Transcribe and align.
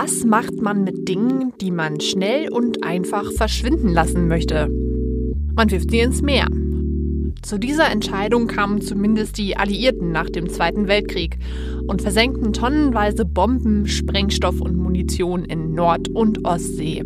Was 0.00 0.24
macht 0.24 0.62
man 0.62 0.84
mit 0.84 1.08
Dingen, 1.08 1.54
die 1.60 1.72
man 1.72 1.98
schnell 1.98 2.52
und 2.52 2.84
einfach 2.84 3.32
verschwinden 3.32 3.88
lassen 3.88 4.28
möchte? 4.28 4.68
Man 5.56 5.72
wirft 5.72 5.90
sie 5.90 5.98
ins 5.98 6.22
Meer. 6.22 6.46
Zu 7.42 7.58
dieser 7.58 7.90
Entscheidung 7.90 8.46
kamen 8.46 8.80
zumindest 8.80 9.38
die 9.38 9.56
Alliierten 9.56 10.12
nach 10.12 10.30
dem 10.30 10.48
Zweiten 10.50 10.86
Weltkrieg 10.86 11.38
und 11.88 12.00
versenkten 12.00 12.52
tonnenweise 12.52 13.24
Bomben, 13.24 13.88
Sprengstoff 13.88 14.60
und 14.60 14.76
Munition 14.76 15.44
in 15.44 15.74
Nord- 15.74 16.10
und 16.10 16.44
Ostsee. 16.44 17.02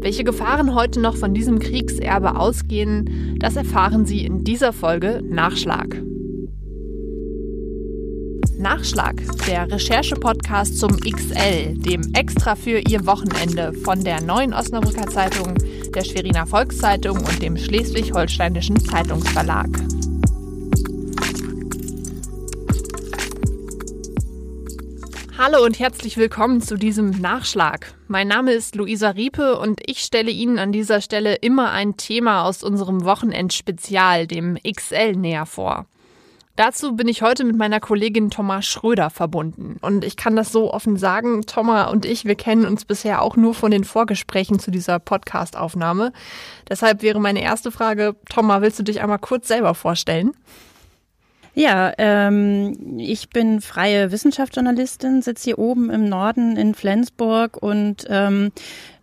Welche 0.00 0.24
Gefahren 0.24 0.74
heute 0.74 0.98
noch 0.98 1.18
von 1.18 1.34
diesem 1.34 1.58
Kriegserbe 1.58 2.36
ausgehen, 2.36 3.36
das 3.38 3.56
erfahren 3.56 4.06
Sie 4.06 4.24
in 4.24 4.44
dieser 4.44 4.72
Folge 4.72 5.22
Nachschlag. 5.22 5.94
Nachschlag, 8.58 9.16
der 9.46 9.70
Recherche-Podcast 9.70 10.78
zum 10.78 10.96
XL, 11.00 11.74
dem 11.74 12.14
Extra 12.14 12.54
für 12.54 12.78
Ihr 12.78 13.04
Wochenende 13.04 13.72
von 13.72 14.04
der 14.04 14.22
Neuen 14.22 14.54
Osnabrücker 14.54 15.08
Zeitung, 15.08 15.54
der 15.92 16.04
Schweriner 16.04 16.46
Volkszeitung 16.46 17.18
und 17.18 17.42
dem 17.42 17.56
Schleswig-Holsteinischen 17.56 18.78
Zeitungsverlag. 18.78 19.68
Hallo 25.36 25.64
und 25.64 25.80
herzlich 25.80 26.16
willkommen 26.16 26.60
zu 26.62 26.76
diesem 26.76 27.10
Nachschlag. 27.10 27.94
Mein 28.06 28.28
Name 28.28 28.52
ist 28.52 28.76
Luisa 28.76 29.10
Riepe 29.10 29.58
und 29.58 29.80
ich 29.84 29.98
stelle 29.98 30.30
Ihnen 30.30 30.60
an 30.60 30.70
dieser 30.70 31.00
Stelle 31.00 31.34
immer 31.34 31.72
ein 31.72 31.96
Thema 31.96 32.44
aus 32.44 32.62
unserem 32.62 33.04
Wochenendspezial, 33.04 34.28
dem 34.28 34.56
XL, 34.62 35.16
näher 35.16 35.44
vor. 35.44 35.86
Dazu 36.56 36.94
bin 36.94 37.08
ich 37.08 37.20
heute 37.20 37.44
mit 37.44 37.56
meiner 37.56 37.80
Kollegin 37.80 38.30
Thomas 38.30 38.64
Schröder 38.64 39.10
verbunden. 39.10 39.76
Und 39.80 40.04
ich 40.04 40.16
kann 40.16 40.36
das 40.36 40.52
so 40.52 40.72
offen 40.72 40.96
sagen, 40.96 41.42
Thomas 41.46 41.90
und 41.90 42.06
ich, 42.06 42.26
wir 42.26 42.36
kennen 42.36 42.64
uns 42.64 42.84
bisher 42.84 43.22
auch 43.22 43.36
nur 43.36 43.54
von 43.54 43.72
den 43.72 43.82
Vorgesprächen 43.82 44.60
zu 44.60 44.70
dieser 44.70 45.00
Podcast-Aufnahme. 45.00 46.12
Deshalb 46.68 47.02
wäre 47.02 47.20
meine 47.20 47.42
erste 47.42 47.72
Frage, 47.72 48.14
Thomas, 48.28 48.62
willst 48.62 48.78
du 48.78 48.84
dich 48.84 49.02
einmal 49.02 49.18
kurz 49.18 49.48
selber 49.48 49.74
vorstellen? 49.74 50.32
Ja, 51.56 51.92
ähm, 51.98 52.98
ich 52.98 53.30
bin 53.30 53.60
freie 53.60 54.12
Wissenschaftsjournalistin, 54.12 55.22
sitze 55.22 55.44
hier 55.44 55.58
oben 55.58 55.90
im 55.90 56.08
Norden 56.08 56.56
in 56.56 56.74
Flensburg 56.74 57.60
und 57.60 58.04
ähm, 58.08 58.52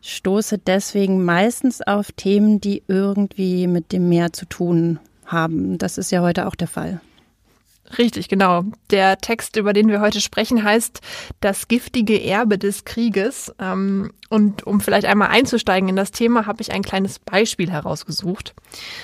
stoße 0.01 0.57
deswegen 0.57 1.25
meistens 1.25 1.81
auf 1.81 2.13
Themen, 2.13 2.61
die 2.61 2.83
irgendwie 2.87 3.67
mit 3.67 3.91
dem 3.91 4.07
Meer 4.07 4.31
zu 4.31 4.45
tun 4.45 4.99
haben. 5.25 5.77
Das 5.77 5.97
ist 5.97 6.11
ja 6.11 6.21
heute 6.21 6.47
auch 6.47 6.55
der 6.55 6.67
Fall. 6.67 7.01
Richtig, 7.97 8.29
genau. 8.29 8.63
Der 8.89 9.17
Text, 9.17 9.57
über 9.57 9.73
den 9.73 9.89
wir 9.89 10.01
heute 10.01 10.21
sprechen, 10.21 10.63
heißt 10.63 11.01
Das 11.39 11.67
giftige 11.67 12.23
Erbe 12.23 12.57
des 12.57 12.85
Krieges. 12.85 13.53
Ähm, 13.59 14.11
und 14.29 14.65
um 14.65 14.79
vielleicht 14.79 15.05
einmal 15.05 15.29
einzusteigen 15.29 15.89
in 15.89 15.95
das 15.95 16.11
Thema, 16.11 16.45
habe 16.45 16.61
ich 16.61 16.71
ein 16.71 16.83
kleines 16.83 17.19
Beispiel 17.19 17.69
herausgesucht. 17.69 18.53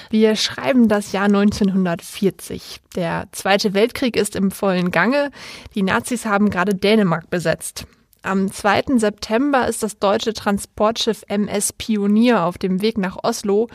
Wir 0.09 0.35
schreiben 0.35 0.87
das 0.87 1.11
Jahr 1.11 1.25
1940. 1.25 2.79
Der 2.95 3.27
Zweite 3.31 3.73
Weltkrieg 3.73 4.15
ist 4.15 4.35
im 4.35 4.51
vollen 4.51 4.91
Gange. 4.91 5.31
Die 5.75 5.83
Nazis 5.83 6.25
haben 6.25 6.49
gerade 6.49 6.75
Dänemark 6.75 7.29
besetzt. 7.29 7.85
Am 8.23 8.51
2. 8.51 8.97
September 8.97 9.67
ist 9.67 9.83
das 9.83 9.99
deutsche 9.99 10.33
Transportschiff 10.33 11.23
MS 11.27 11.73
Pionier 11.73 12.43
auf 12.43 12.57
dem 12.57 12.81
Weg 12.81 12.97
nach 12.97 13.17
Oslo 13.23 13.67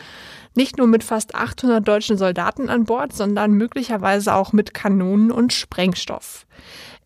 nicht 0.55 0.77
nur 0.77 0.87
mit 0.87 1.03
fast 1.03 1.35
800 1.35 1.87
deutschen 1.87 2.17
Soldaten 2.17 2.69
an 2.69 2.85
Bord, 2.85 3.13
sondern 3.13 3.53
möglicherweise 3.53 4.33
auch 4.35 4.53
mit 4.53 4.73
Kanonen 4.73 5.31
und 5.31 5.53
Sprengstoff. 5.53 6.45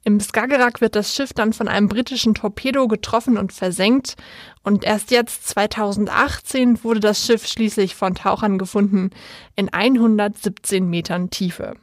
Im 0.04 0.20
Skagerrak 0.20 0.80
wird 0.80 0.96
das 0.96 1.14
Schiff 1.14 1.34
dann 1.34 1.52
von 1.52 1.68
einem 1.68 1.90
britischen 1.90 2.34
Torpedo 2.34 2.88
getroffen 2.88 3.38
und 3.38 3.52
versenkt. 3.52 4.16
Und 4.64 4.86
erst 4.86 5.12
jetzt, 5.12 5.50
2018, 5.50 6.84
wurde 6.84 7.02
das 7.02 7.26
Schiff 7.26 7.46
schließlich 7.46 7.96
von 7.96 8.16
Tauchern 8.16 8.58
gefunden 8.58 9.10
in 9.56 9.74
117 9.74 10.90
Metern 10.90 11.30
Tiefe. 11.30 11.74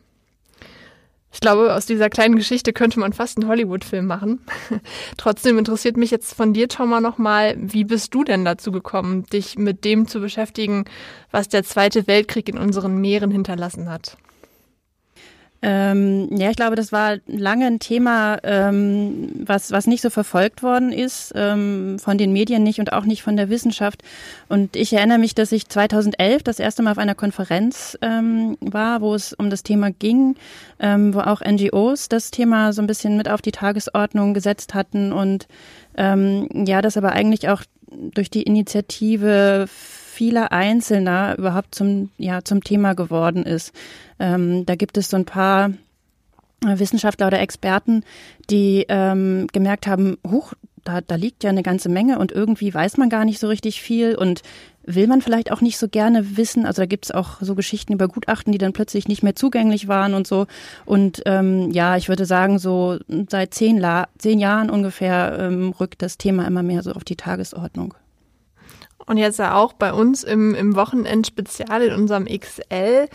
Ich 1.34 1.40
glaube, 1.40 1.74
aus 1.74 1.84
dieser 1.84 2.08
kleinen 2.10 2.36
Geschichte 2.36 2.72
könnte 2.72 3.00
man 3.00 3.12
fast 3.12 3.36
einen 3.36 3.48
Hollywood-Film 3.48 4.06
machen. 4.06 4.38
Trotzdem 5.16 5.58
interessiert 5.58 5.96
mich 5.96 6.12
jetzt 6.12 6.32
von 6.32 6.52
dir, 6.52 6.68
Thomas, 6.68 7.02
nochmal, 7.02 7.56
wie 7.58 7.82
bist 7.82 8.14
du 8.14 8.22
denn 8.22 8.44
dazu 8.44 8.70
gekommen, 8.70 9.24
dich 9.26 9.58
mit 9.58 9.84
dem 9.84 10.06
zu 10.06 10.20
beschäftigen, 10.20 10.84
was 11.32 11.48
der 11.48 11.64
Zweite 11.64 12.06
Weltkrieg 12.06 12.48
in 12.48 12.56
unseren 12.56 12.98
Meeren 12.98 13.32
hinterlassen 13.32 13.90
hat? 13.90 14.16
Ähm, 15.66 16.28
ja, 16.30 16.50
ich 16.50 16.56
glaube, 16.56 16.76
das 16.76 16.92
war 16.92 17.16
lange 17.26 17.66
ein 17.66 17.78
Thema, 17.78 18.36
ähm, 18.42 19.30
was, 19.46 19.70
was 19.72 19.86
nicht 19.86 20.02
so 20.02 20.10
verfolgt 20.10 20.62
worden 20.62 20.92
ist, 20.92 21.32
ähm, 21.34 21.98
von 21.98 22.18
den 22.18 22.34
Medien 22.34 22.62
nicht 22.62 22.80
und 22.80 22.92
auch 22.92 23.06
nicht 23.06 23.22
von 23.22 23.38
der 23.38 23.48
Wissenschaft. 23.48 24.02
Und 24.50 24.76
ich 24.76 24.92
erinnere 24.92 25.16
mich, 25.16 25.34
dass 25.34 25.52
ich 25.52 25.66
2011 25.66 26.42
das 26.42 26.58
erste 26.58 26.82
Mal 26.82 26.90
auf 26.90 26.98
einer 26.98 27.14
Konferenz 27.14 27.96
ähm, 28.02 28.58
war, 28.60 29.00
wo 29.00 29.14
es 29.14 29.32
um 29.32 29.48
das 29.48 29.62
Thema 29.62 29.90
ging, 29.90 30.36
ähm, 30.80 31.14
wo 31.14 31.20
auch 31.20 31.40
NGOs 31.40 32.10
das 32.10 32.30
Thema 32.30 32.74
so 32.74 32.82
ein 32.82 32.86
bisschen 32.86 33.16
mit 33.16 33.30
auf 33.30 33.40
die 33.40 33.52
Tagesordnung 33.52 34.34
gesetzt 34.34 34.74
hatten 34.74 35.14
und 35.14 35.48
ähm, 35.96 36.46
ja, 36.66 36.82
das 36.82 36.98
aber 36.98 37.12
eigentlich 37.12 37.48
auch 37.48 37.62
durch 37.90 38.28
die 38.28 38.42
Initiative 38.42 39.66
vieler 40.14 40.52
Einzelner 40.52 41.36
überhaupt 41.36 41.74
zum, 41.74 42.10
ja, 42.18 42.44
zum 42.44 42.62
Thema 42.62 42.94
geworden 42.94 43.44
ist. 43.44 43.72
Ähm, 44.18 44.64
da 44.64 44.76
gibt 44.76 44.96
es 44.96 45.10
so 45.10 45.16
ein 45.16 45.24
paar 45.24 45.72
Wissenschaftler 46.60 47.26
oder 47.26 47.40
Experten, 47.40 48.04
die 48.48 48.86
ähm, 48.88 49.48
gemerkt 49.52 49.86
haben, 49.86 50.16
huch, 50.26 50.54
da, 50.84 51.00
da 51.00 51.14
liegt 51.16 51.44
ja 51.44 51.50
eine 51.50 51.62
ganze 51.62 51.88
Menge 51.88 52.18
und 52.18 52.30
irgendwie 52.30 52.72
weiß 52.72 52.96
man 52.98 53.08
gar 53.08 53.24
nicht 53.24 53.40
so 53.40 53.48
richtig 53.48 53.80
viel 53.80 54.14
und 54.14 54.42
will 54.86 55.06
man 55.06 55.22
vielleicht 55.22 55.50
auch 55.50 55.62
nicht 55.62 55.78
so 55.78 55.88
gerne 55.88 56.36
wissen. 56.36 56.66
Also 56.66 56.82
da 56.82 56.86
gibt 56.86 57.06
es 57.06 57.10
auch 57.10 57.38
so 57.40 57.54
Geschichten 57.54 57.94
über 57.94 58.06
Gutachten, 58.06 58.52
die 58.52 58.58
dann 58.58 58.74
plötzlich 58.74 59.08
nicht 59.08 59.22
mehr 59.22 59.34
zugänglich 59.34 59.88
waren 59.88 60.12
und 60.12 60.26
so. 60.26 60.46
Und 60.84 61.22
ähm, 61.24 61.70
ja, 61.70 61.96
ich 61.96 62.08
würde 62.10 62.26
sagen, 62.26 62.58
so 62.58 62.98
seit 63.30 63.54
zehn, 63.54 63.78
La 63.78 64.08
zehn 64.18 64.38
Jahren 64.38 64.68
ungefähr 64.68 65.38
ähm, 65.40 65.74
rückt 65.80 66.02
das 66.02 66.18
Thema 66.18 66.46
immer 66.46 66.62
mehr 66.62 66.82
so 66.82 66.92
auf 66.92 67.04
die 67.04 67.16
Tagesordnung. 67.16 67.94
Und 69.06 69.18
jetzt 69.18 69.38
ja 69.38 69.54
auch 69.54 69.72
bei 69.72 69.92
uns 69.92 70.24
im, 70.24 70.54
im 70.54 70.76
Wochenendspezial 70.76 71.82
in 71.82 71.94
unserem 71.94 72.26
XL. 72.26 73.08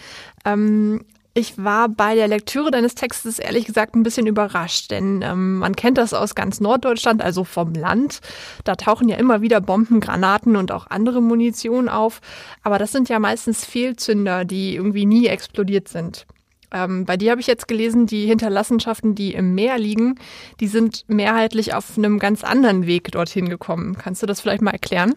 Ähm, 0.46 1.06
ich 1.36 1.64
war 1.64 1.88
bei 1.90 2.16
der 2.16 2.28
Lektüre 2.28 2.72
deines 2.72 2.96
Textes 2.96 3.40
ehrlich 3.40 3.66
gesagt 3.66 3.96
ein 3.96 4.04
bisschen 4.04 4.28
überrascht, 4.28 4.92
denn 4.92 5.22
ähm, 5.22 5.60
man 5.60 5.76
kennt 5.76 5.98
das 5.98 6.14
aus 6.14 6.36
ganz 6.36 6.60
Norddeutschland, 6.60 7.22
also 7.22 7.44
vom 7.44 7.74
Land. 7.74 8.20
Da 8.64 8.76
tauchen 8.76 9.08
ja 9.08 9.16
immer 9.16 9.42
wieder 9.42 9.62
Bomben, 9.62 10.00
Granaten 10.00 10.56
und 10.56 10.72
auch 10.72 10.88
andere 10.88 11.22
Munition 11.22 11.88
auf. 11.88 12.20
Aber 12.64 12.80
das 12.80 12.92
sind 12.92 13.10
ja 13.10 13.20
meistens 13.20 13.64
Fehlzünder, 13.64 14.44
die 14.44 14.76
irgendwie 14.76 15.06
nie 15.06 15.28
explodiert 15.28 15.88
sind. 15.88 16.26
Ähm, 16.72 17.06
bei 17.06 17.16
dir 17.16 17.32
habe 17.32 17.42
ich 17.42 17.48
jetzt 17.48 17.68
gelesen, 17.68 18.06
die 18.06 18.26
Hinterlassenschaften, 18.26 19.16
die 19.16 19.34
im 19.34 19.56
Meer 19.56 19.78
liegen, 19.78 20.16
die 20.60 20.68
sind 20.68 21.06
mehrheitlich 21.08 21.74
auf 21.74 21.98
einem 21.98 22.20
ganz 22.20 22.44
anderen 22.44 22.86
Weg 22.86 23.12
dorthin 23.12 23.50
gekommen. 23.50 23.98
Kannst 23.98 24.22
du 24.22 24.26
das 24.26 24.42
vielleicht 24.42 24.62
mal 24.62 24.72
erklären? 24.72 25.14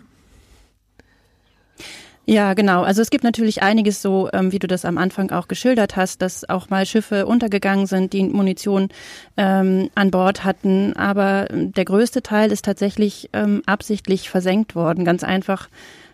Ja, 2.25 2.55
genau. 2.55 2.83
Also 2.83 3.03
es 3.03 3.11
gibt 3.11 3.25
natürlich 3.25 3.63
einiges 3.63 4.01
so, 4.01 4.29
ähm, 4.33 4.53
wie 4.53 4.61
du 4.61 4.69
das 4.69 4.85
am 4.85 4.97
Anfang 4.97 5.33
auch 5.33 5.49
geschildert 5.49 5.97
hast, 5.97 6.23
dass 6.23 6.49
auch 6.49 6.71
mal 6.71 6.87
Schiffe 6.87 7.27
untergegangen 7.27 7.87
sind, 7.87 8.13
die 8.13 8.23
Munition 8.23 8.91
ähm, 9.37 9.91
an 9.97 10.13
Bord 10.13 10.45
hatten. 10.45 10.95
Aber 10.95 11.51
ähm, 11.51 11.73
der 11.73 11.85
größte 11.85 12.23
Teil 12.23 12.53
ist 12.53 12.65
tatsächlich 12.65 13.29
ähm, 13.33 13.63
absichtlich 13.67 14.31
versenkt 14.31 14.77
worden. 14.77 15.05
Ganz 15.05 15.25
einfach, 15.25 15.69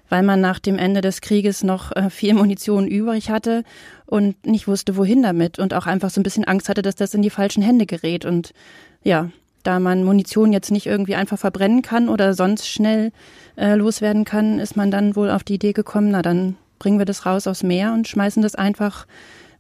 weil 0.09 0.23
man 0.23 0.41
nach 0.41 0.59
dem 0.59 0.79
Ende 0.79 1.03
des 1.03 1.21
Krieges 1.21 1.63
noch 1.63 1.95
äh, 1.95 2.09
viel 2.09 2.33
Munition 2.35 2.89
übrig 2.89 3.29
hatte 3.29 3.63
und 4.07 4.47
nicht 4.47 4.67
wusste, 4.67 4.97
wohin 4.97 5.23
damit 5.23 5.59
und 5.59 5.75
auch 5.75 5.85
einfach 5.85 6.09
so 6.09 6.21
ein 6.21 6.25
bisschen 6.25 6.45
Angst 6.45 6.71
hatte, 6.71 6.81
dass 6.81 6.95
das 6.95 7.13
in 7.13 7.21
die 7.21 7.29
falschen 7.31 7.63
Hände 7.63 7.85
gerät. 7.85 8.25
Und 8.25 8.55
ja, 9.03 9.29
da 9.69 9.79
man 9.81 10.03
Munition 10.03 10.55
jetzt 10.55 10.71
nicht 10.71 10.87
irgendwie 10.87 11.15
einfach 11.15 11.39
verbrennen 11.39 11.83
kann 11.83 12.09
oder 12.09 12.33
sonst 12.33 12.67
schnell 12.67 13.13
äh, 13.57 13.75
loswerden 13.75 14.25
kann, 14.25 14.59
ist 14.59 14.77
man 14.77 14.91
dann 14.91 15.15
wohl 15.15 15.31
auf 15.31 15.45
die 15.45 15.57
Idee 15.57 15.75
gekommen, 15.75 16.11
na 16.11 16.23
dann 16.23 16.57
bringen 16.79 16.99
wir 16.99 17.05
das 17.05 17.27
raus 17.27 17.47
aufs 17.47 17.63
Meer 17.63 17.93
und 17.93 18.09
schmeißen 18.09 18.43
das 18.43 18.55
einfach 18.55 19.07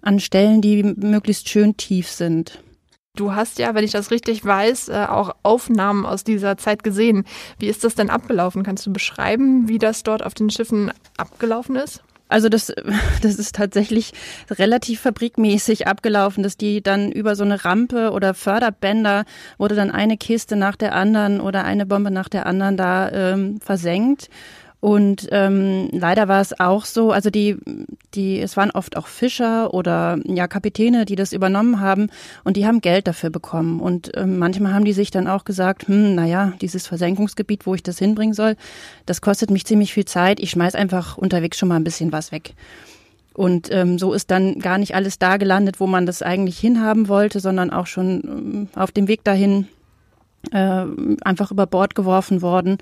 an 0.00 0.18
Stellen, 0.18 0.62
die 0.62 0.82
möglichst 0.82 1.50
schön 1.50 1.76
tief 1.76 2.08
sind. 2.08 2.62
Du 3.16 3.34
hast 3.34 3.58
ja, 3.58 3.74
wenn 3.74 3.84
ich 3.84 3.90
das 3.90 4.10
richtig 4.10 4.42
weiß, 4.42 4.88
äh, 4.88 5.06
auch 5.08 5.34
Aufnahmen 5.42 6.06
aus 6.06 6.24
dieser 6.24 6.56
Zeit 6.56 6.84
gesehen. 6.84 7.24
Wie 7.58 7.66
ist 7.66 7.84
das 7.84 7.94
denn 7.94 8.08
abgelaufen? 8.08 8.62
Kannst 8.62 8.86
du 8.86 8.92
beschreiben, 8.92 9.68
wie 9.68 9.78
das 9.78 10.04
dort 10.04 10.24
auf 10.24 10.32
den 10.32 10.48
Schiffen 10.48 10.90
abgelaufen 11.18 11.76
ist? 11.76 12.02
Also 12.28 12.48
das, 12.48 12.72
das 13.22 13.36
ist 13.36 13.54
tatsächlich 13.54 14.12
relativ 14.50 15.00
fabrikmäßig 15.00 15.86
abgelaufen, 15.86 16.42
dass 16.42 16.56
die 16.56 16.82
dann 16.82 17.10
über 17.10 17.34
so 17.36 17.44
eine 17.44 17.64
Rampe 17.64 18.10
oder 18.10 18.34
Förderbänder 18.34 19.24
wurde 19.58 19.74
dann 19.74 19.90
eine 19.90 20.16
Kiste 20.16 20.56
nach 20.56 20.76
der 20.76 20.94
anderen 20.94 21.40
oder 21.40 21.64
eine 21.64 21.86
Bombe 21.86 22.10
nach 22.10 22.28
der 22.28 22.46
anderen 22.46 22.76
da 22.76 23.10
ähm, 23.10 23.60
versenkt. 23.60 24.28
Und 24.80 25.26
ähm, 25.32 25.88
leider 25.90 26.28
war 26.28 26.40
es 26.40 26.58
auch 26.60 26.84
so, 26.84 27.10
also 27.10 27.30
die, 27.30 27.56
die, 28.14 28.40
es 28.40 28.56
waren 28.56 28.70
oft 28.70 28.96
auch 28.96 29.08
Fischer 29.08 29.74
oder 29.74 30.20
ja 30.24 30.46
Kapitäne, 30.46 31.04
die 31.04 31.16
das 31.16 31.32
übernommen 31.32 31.80
haben 31.80 32.10
und 32.44 32.56
die 32.56 32.64
haben 32.64 32.80
Geld 32.80 33.08
dafür 33.08 33.30
bekommen. 33.30 33.80
Und 33.80 34.12
ähm, 34.16 34.38
manchmal 34.38 34.72
haben 34.72 34.84
die 34.84 34.92
sich 34.92 35.10
dann 35.10 35.26
auch 35.26 35.44
gesagt, 35.44 35.88
hm, 35.88 36.14
naja, 36.14 36.52
dieses 36.60 36.86
Versenkungsgebiet, 36.86 37.66
wo 37.66 37.74
ich 37.74 37.82
das 37.82 37.98
hinbringen 37.98 38.34
soll, 38.34 38.54
das 39.04 39.20
kostet 39.20 39.50
mich 39.50 39.66
ziemlich 39.66 39.92
viel 39.92 40.04
Zeit. 40.04 40.38
Ich 40.38 40.50
schmeiß 40.50 40.76
einfach 40.76 41.18
unterwegs 41.18 41.58
schon 41.58 41.68
mal 41.68 41.76
ein 41.76 41.84
bisschen 41.84 42.12
was 42.12 42.30
weg. 42.30 42.54
Und 43.34 43.72
ähm, 43.72 43.98
so 43.98 44.12
ist 44.12 44.30
dann 44.30 44.60
gar 44.60 44.78
nicht 44.78 44.94
alles 44.94 45.18
da 45.18 45.38
gelandet, 45.38 45.80
wo 45.80 45.86
man 45.88 46.06
das 46.06 46.22
eigentlich 46.22 46.58
hinhaben 46.58 47.08
wollte, 47.08 47.40
sondern 47.40 47.70
auch 47.70 47.86
schon 47.86 48.22
ähm, 48.24 48.68
auf 48.76 48.92
dem 48.92 49.08
Weg 49.08 49.24
dahin 49.24 49.66
äh, 50.52 50.84
einfach 51.22 51.50
über 51.50 51.66
Bord 51.66 51.94
geworfen 51.94 52.42
worden. 52.42 52.78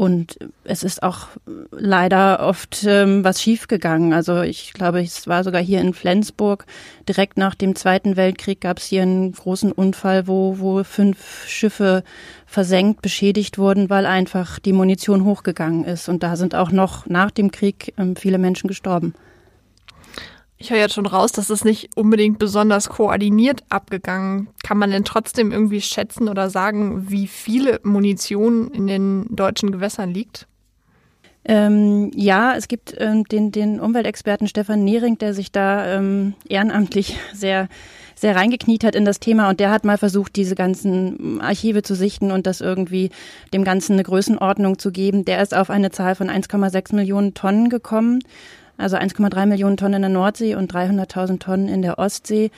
Und 0.00 0.38
es 0.64 0.82
ist 0.82 1.02
auch 1.02 1.28
leider 1.72 2.40
oft 2.40 2.84
ähm, 2.88 3.22
was 3.22 3.42
schiefgegangen. 3.42 4.14
Also 4.14 4.40
ich 4.40 4.72
glaube, 4.72 5.02
es 5.02 5.28
war 5.28 5.44
sogar 5.44 5.60
hier 5.60 5.82
in 5.82 5.92
Flensburg. 5.92 6.64
Direkt 7.06 7.36
nach 7.36 7.54
dem 7.54 7.76
Zweiten 7.76 8.16
Weltkrieg 8.16 8.62
gab 8.62 8.78
es 8.78 8.86
hier 8.86 9.02
einen 9.02 9.32
großen 9.32 9.72
Unfall, 9.72 10.26
wo, 10.26 10.58
wo 10.58 10.82
fünf 10.84 11.46
Schiffe 11.46 12.02
versenkt, 12.46 13.02
beschädigt 13.02 13.58
wurden, 13.58 13.90
weil 13.90 14.06
einfach 14.06 14.58
die 14.58 14.72
Munition 14.72 15.24
hochgegangen 15.24 15.84
ist. 15.84 16.08
Und 16.08 16.22
da 16.22 16.36
sind 16.36 16.54
auch 16.54 16.70
noch 16.70 17.04
nach 17.04 17.30
dem 17.30 17.50
Krieg 17.50 17.92
ähm, 17.98 18.16
viele 18.16 18.38
Menschen 18.38 18.68
gestorben. 18.68 19.12
Ich 20.62 20.70
höre 20.70 20.78
jetzt 20.78 20.92
schon 20.92 21.06
raus, 21.06 21.32
dass 21.32 21.48
es 21.48 21.64
nicht 21.64 21.96
unbedingt 21.96 22.38
besonders 22.38 22.90
koordiniert 22.90 23.64
abgegangen. 23.70 24.48
Kann 24.62 24.76
man 24.76 24.90
denn 24.90 25.06
trotzdem 25.06 25.52
irgendwie 25.52 25.80
schätzen 25.80 26.28
oder 26.28 26.50
sagen, 26.50 27.08
wie 27.08 27.28
viele 27.28 27.80
Munition 27.82 28.70
in 28.70 28.86
den 28.86 29.24
deutschen 29.34 29.72
Gewässern 29.72 30.12
liegt? 30.12 30.46
Ähm, 31.46 32.10
ja, 32.14 32.54
es 32.54 32.68
gibt 32.68 32.94
ähm, 32.98 33.24
den, 33.24 33.52
den 33.52 33.80
Umweltexperten 33.80 34.48
Stefan 34.48 34.84
Nehring, 34.84 35.16
der 35.16 35.32
sich 35.32 35.50
da 35.50 35.96
ähm, 35.96 36.34
ehrenamtlich 36.46 37.16
sehr 37.32 37.68
sehr 38.14 38.36
reingekniet 38.36 38.84
hat 38.84 38.94
in 38.94 39.06
das 39.06 39.18
Thema 39.18 39.48
und 39.48 39.60
der 39.60 39.70
hat 39.70 39.86
mal 39.86 39.96
versucht, 39.96 40.36
diese 40.36 40.54
ganzen 40.54 41.40
Archive 41.40 41.82
zu 41.82 41.94
sichten 41.94 42.30
und 42.30 42.46
das 42.46 42.60
irgendwie 42.60 43.08
dem 43.54 43.64
Ganzen 43.64 43.94
eine 43.94 44.02
Größenordnung 44.02 44.78
zu 44.78 44.92
geben. 44.92 45.24
Der 45.24 45.40
ist 45.40 45.56
auf 45.56 45.70
eine 45.70 45.90
Zahl 45.90 46.14
von 46.14 46.28
1,6 46.28 46.94
Millionen 46.94 47.32
Tonnen 47.32 47.70
gekommen 47.70 48.20
also 48.80 48.96
1,3 48.96 49.46
Millionen 49.46 49.76
Tonnen 49.76 49.94
in 49.94 50.02
der 50.02 50.10
Nordsee 50.10 50.54
und 50.54 50.72
300.000 50.72 51.38
Tonnen 51.38 51.68
in 51.68 51.82
der 51.82 51.98
Ostsee. 51.98 52.50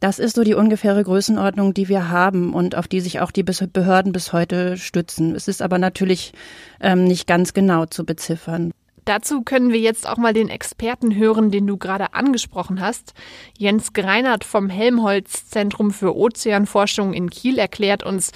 Das 0.00 0.18
ist 0.18 0.34
so 0.34 0.42
die 0.42 0.54
ungefähre 0.54 1.04
Größenordnung, 1.04 1.74
die 1.74 1.88
wir 1.88 2.08
haben 2.08 2.54
und 2.54 2.74
auf 2.76 2.88
die 2.88 3.00
sich 3.00 3.20
auch 3.20 3.30
die 3.30 3.44
Behörden 3.44 4.12
bis 4.12 4.32
heute 4.32 4.76
stützen. 4.76 5.34
Es 5.34 5.46
ist 5.46 5.62
aber 5.62 5.78
natürlich 5.78 6.32
ähm, 6.80 7.04
nicht 7.04 7.28
ganz 7.28 7.54
genau 7.54 7.86
zu 7.86 8.04
beziffern. 8.04 8.72
Dazu 9.04 9.42
können 9.42 9.72
wir 9.72 9.80
jetzt 9.80 10.08
auch 10.08 10.16
mal 10.16 10.32
den 10.32 10.48
Experten 10.48 11.14
hören, 11.14 11.50
den 11.50 11.66
du 11.66 11.76
gerade 11.76 12.14
angesprochen 12.14 12.80
hast. 12.80 13.14
Jens 13.58 13.92
Greinert 13.92 14.44
vom 14.44 14.68
Helmholtz 14.68 15.48
Zentrum 15.48 15.90
für 15.90 16.16
Ozeanforschung 16.16 17.12
in 17.12 17.30
Kiel 17.30 17.58
erklärt 17.58 18.04
uns, 18.04 18.32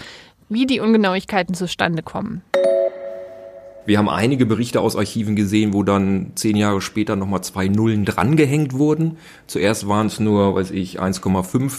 wie 0.49 0.67
die 0.67 0.81
Ungenauigkeiten 0.81 1.55
zustande 1.55 2.03
kommen. 2.03 2.43
Wir 3.87 3.99
haben 3.99 4.09
einige 4.09 4.47
Berichte 4.47 4.81
aus 4.81 4.97
Archiven 4.97 5.37
gesehen, 5.37 5.73
wo 5.73 5.85
dann 5.85 6.33
zehn 6.35 6.57
Jahre 6.57 6.81
später 6.81 7.15
nochmal 7.15 7.43
zwei 7.43 7.69
Nullen 7.69 8.05
drangehängt 8.05 8.73
wurden. 8.73 9.17
Zuerst 9.47 9.87
waren 9.87 10.09
es 10.09 10.19
nur, 10.19 10.57
weiß 10.57 10.73
ich, 10.73 11.01
1,5 11.01 11.73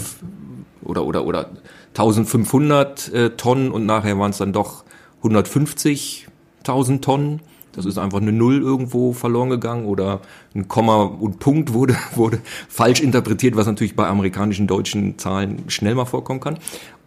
oder, 0.84 1.06
oder, 1.06 1.26
oder 1.26 1.50
1500 1.90 3.14
äh, 3.14 3.30
Tonnen 3.32 3.72
und 3.72 3.86
nachher 3.86 4.18
waren 4.18 4.32
es 4.32 4.38
dann 4.38 4.54
doch 4.54 4.86
150.000 5.22 7.02
Tonnen. 7.02 7.42
Das 7.74 7.86
ist 7.86 7.98
einfach 7.98 8.22
eine 8.22 8.32
Null 8.32 8.62
irgendwo 8.62 9.12
verloren 9.12 9.50
gegangen 9.50 9.86
oder 9.86 10.22
ein 10.56 10.70
Komma 10.70 11.04
und 11.04 11.40
Punkt 11.40 11.74
wurde, 11.74 11.98
wurde 12.16 12.40
falsch 12.70 13.02
interpretiert, 13.02 13.58
was 13.58 13.68
natürlich 13.68 13.98
bei 13.98 14.08
amerikanischen, 14.08 14.66
deutschen 14.66 15.20
Zahlen 15.20 15.66
schnell 15.68 15.96
mal 15.96 16.06
vorkommen 16.06 16.40
kann. 16.40 16.58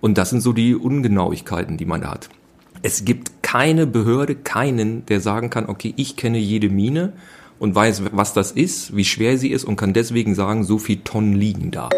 Und 0.03 0.19
das 0.19 0.29
sind 0.29 0.43
so 0.43 0.53
die 0.53 0.75
Ungenauigkeiten, 0.75 1.79
die 1.79 1.87
man 1.87 2.03
da 2.03 2.11
hat. 2.11 2.29
Es 2.83 3.05
gibt 3.05 3.43
keine 3.43 3.87
Behörde, 3.87 4.35
keinen, 4.35 5.05
der 5.07 5.21
sagen 5.21 5.51
kann, 5.51 5.69
okay, 5.69 5.93
ich 5.97 6.17
kenne 6.17 6.39
jede 6.39 6.71
Mine 6.71 7.13
und 7.59 7.75
weiß, 7.75 8.05
was 8.13 8.33
das 8.33 8.53
ist, 8.53 8.97
wie 8.97 9.05
schwer 9.05 9.37
sie 9.37 9.51
ist 9.51 9.65
und 9.65 9.77
kann 9.77 9.93
deswegen 9.93 10.35
sagen, 10.35 10.65
so 10.65 10.79
viel 10.79 11.01
Tonnen 11.05 11.35
liegen 11.35 11.71
da. 11.71 11.91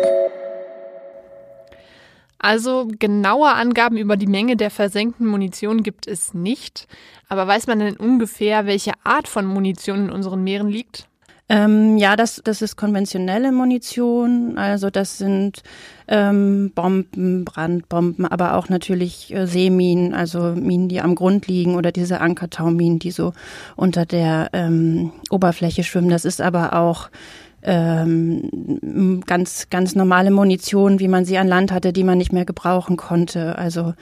Also 2.39 2.89
genaue 2.99 3.53
Angaben 3.53 3.97
über 3.97 4.17
die 4.17 4.27
Menge 4.27 4.57
der 4.57 4.73
versenkten 4.73 5.29
Munition 5.29 5.85
gibt 5.85 6.09
es 6.09 6.35
nicht. 6.35 6.89
Aber 7.29 7.47
weiß 7.47 7.69
man 7.69 7.79
denn 7.79 7.97
ungefähr, 7.97 8.67
welche 8.67 8.93
Art 9.05 9.29
von 9.29 9.47
Munition 9.47 10.07
in 10.07 10.11
unseren 10.11 10.43
Meeren 10.43 10.69
liegt? 10.69 11.07
Ähm, 11.53 11.99
ja, 11.99 12.17
das, 12.17 12.41
das 12.43 12.63
ist 12.63 12.77
konventionelle 12.77 13.53
Munition. 13.53 14.57
Also 14.57 14.89
das 14.89 15.19
sind 15.19 15.63
ähm, 16.09 16.73
Bomben, 16.75 17.45
Brandbomben, 17.45 18.25
aber 18.25 18.57
auch 18.57 18.71
natürlich 18.71 19.35
äh, 19.35 19.47
Seeminen, 19.47 20.15
also 20.15 20.55
Minen, 20.55 20.89
die 20.89 21.03
am 21.03 21.15
Grund 21.15 21.49
liegen 21.49 21.75
oder 21.75 21.93
diese 21.93 22.23
Ankertauminen, 22.23 23.01
die 23.01 23.11
so 23.11 23.35
unter 23.77 24.07
der 24.07 24.49
ähm, 24.55 25.13
Oberfläche 25.29 25.85
schwimmen. 25.85 26.09
Das 26.09 26.25
ist 26.25 26.41
aber 26.41 26.73
auch 26.73 27.11
ähm, 27.63 29.21
ganz, 29.27 29.69
ganz 29.69 29.95
normale 29.95 30.31
Munition, 30.31 31.01
wie 31.01 31.09
man 31.09 31.27
sie 31.27 31.37
an 31.37 31.49
Land 31.49 31.71
hatte, 31.71 31.93
die 31.93 32.03
man 32.03 32.17
nicht 32.17 32.33
mehr 32.33 32.47
gebrauchen 32.47 32.97
konnte. 32.97 33.59
Also 33.59 33.93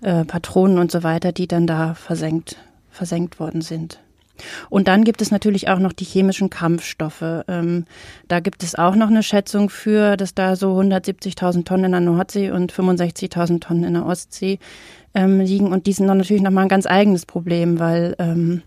äh, 0.00 0.24
Patronen 0.24 0.78
und 0.78 0.92
so 0.92 1.02
weiter, 1.02 1.32
die 1.32 1.48
dann 1.48 1.66
da 1.66 1.94
versenkt, 1.94 2.56
versenkt 2.88 3.40
worden 3.40 3.62
sind. 3.62 3.98
Und 4.68 4.88
dann 4.88 5.04
gibt 5.04 5.22
es 5.22 5.30
natürlich 5.30 5.68
auch 5.68 5.78
noch 5.78 5.92
die 5.92 6.04
chemischen 6.04 6.50
Kampfstoffe. 6.50 7.44
Ähm, 7.48 7.84
da 8.28 8.40
gibt 8.40 8.62
es 8.62 8.74
auch 8.74 8.94
noch 8.94 9.08
eine 9.08 9.22
Schätzung 9.22 9.70
für, 9.70 10.16
dass 10.16 10.34
da 10.34 10.56
so 10.56 10.78
170.000 10.78 11.64
Tonnen 11.64 11.84
in 11.86 11.92
der 11.92 12.00
Nordsee 12.00 12.50
und 12.50 12.72
65.000 12.72 13.60
Tonnen 13.60 13.84
in 13.84 13.94
der 13.94 14.06
Ostsee 14.06 14.58
ähm, 15.14 15.40
liegen. 15.40 15.72
Und 15.72 15.86
die 15.86 15.92
sind 15.92 16.06
dann 16.06 16.18
natürlich 16.18 16.42
nochmal 16.42 16.64
ein 16.64 16.68
ganz 16.68 16.86
eigenes 16.86 17.26
Problem, 17.26 17.78
weil 17.78 18.14
ähm, 18.18 18.62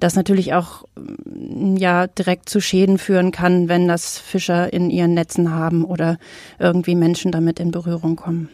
das 0.00 0.14
natürlich 0.14 0.54
auch 0.54 0.84
mm, 0.96 1.76
ja 1.76 2.06
direkt 2.06 2.48
zu 2.48 2.60
Schäden 2.60 2.98
führen 2.98 3.32
kann, 3.32 3.68
wenn 3.68 3.88
das 3.88 4.18
Fischer 4.18 4.72
in 4.72 4.90
ihren 4.90 5.14
Netzen 5.14 5.52
haben 5.52 5.84
oder 5.84 6.18
irgendwie 6.58 6.94
Menschen 6.94 7.32
damit 7.32 7.60
in 7.60 7.70
Berührung 7.70 8.16
kommen. 8.16 8.48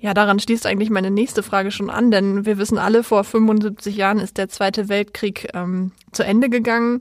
Ja, 0.00 0.14
daran 0.14 0.38
schließt 0.38 0.64
eigentlich 0.66 0.90
meine 0.90 1.10
nächste 1.10 1.42
Frage 1.42 1.72
schon 1.72 1.90
an, 1.90 2.10
denn 2.12 2.46
wir 2.46 2.56
wissen 2.58 2.78
alle, 2.78 3.02
vor 3.02 3.24
75 3.24 3.96
Jahren 3.96 4.20
ist 4.20 4.38
der 4.38 4.48
Zweite 4.48 4.88
Weltkrieg 4.88 5.48
ähm, 5.54 5.90
zu 6.12 6.24
Ende 6.24 6.48
gegangen. 6.48 7.00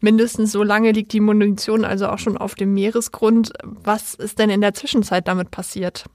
Mindestens 0.00 0.50
so 0.50 0.64
lange 0.64 0.90
liegt 0.90 1.12
die 1.12 1.20
Munition 1.20 1.84
also 1.84 2.08
auch 2.08 2.18
schon 2.18 2.36
auf 2.36 2.56
dem 2.56 2.74
Meeresgrund. 2.74 3.52
Was 3.62 4.14
ist 4.14 4.40
denn 4.40 4.50
in 4.50 4.60
der 4.60 4.74
Zwischenzeit 4.74 5.28
damit 5.28 5.52
passiert? 5.52 6.06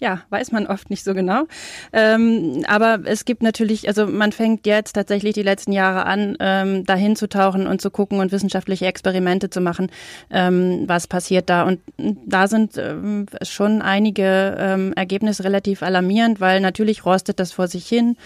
Ja, 0.00 0.22
weiß 0.30 0.52
man 0.52 0.66
oft 0.66 0.90
nicht 0.90 1.04
so 1.04 1.14
genau. 1.14 1.44
Ähm, 1.92 2.64
aber 2.66 3.00
es 3.04 3.24
gibt 3.24 3.42
natürlich, 3.42 3.86
also 3.86 4.06
man 4.06 4.32
fängt 4.32 4.66
jetzt 4.66 4.94
tatsächlich 4.94 5.34
die 5.34 5.42
letzten 5.42 5.72
Jahre 5.72 6.04
an, 6.06 6.36
ähm, 6.40 6.84
dahin 6.84 7.14
zu 7.16 7.28
tauchen 7.28 7.66
und 7.66 7.80
zu 7.80 7.90
gucken 7.90 8.18
und 8.18 8.32
wissenschaftliche 8.32 8.86
Experimente 8.86 9.50
zu 9.50 9.60
machen, 9.60 9.90
ähm, 10.30 10.84
was 10.86 11.06
passiert 11.06 11.48
da. 11.48 11.62
Und 11.62 11.80
da 11.96 12.48
sind 12.48 12.76
ähm, 12.76 13.26
schon 13.42 13.82
einige 13.82 14.56
ähm, 14.58 14.92
Ergebnisse 14.94 15.44
relativ 15.44 15.82
alarmierend, 15.82 16.40
weil 16.40 16.60
natürlich 16.60 17.06
rostet 17.06 17.38
das 17.38 17.52
vor 17.52 17.68
sich 17.68 17.86
hin. 17.86 18.16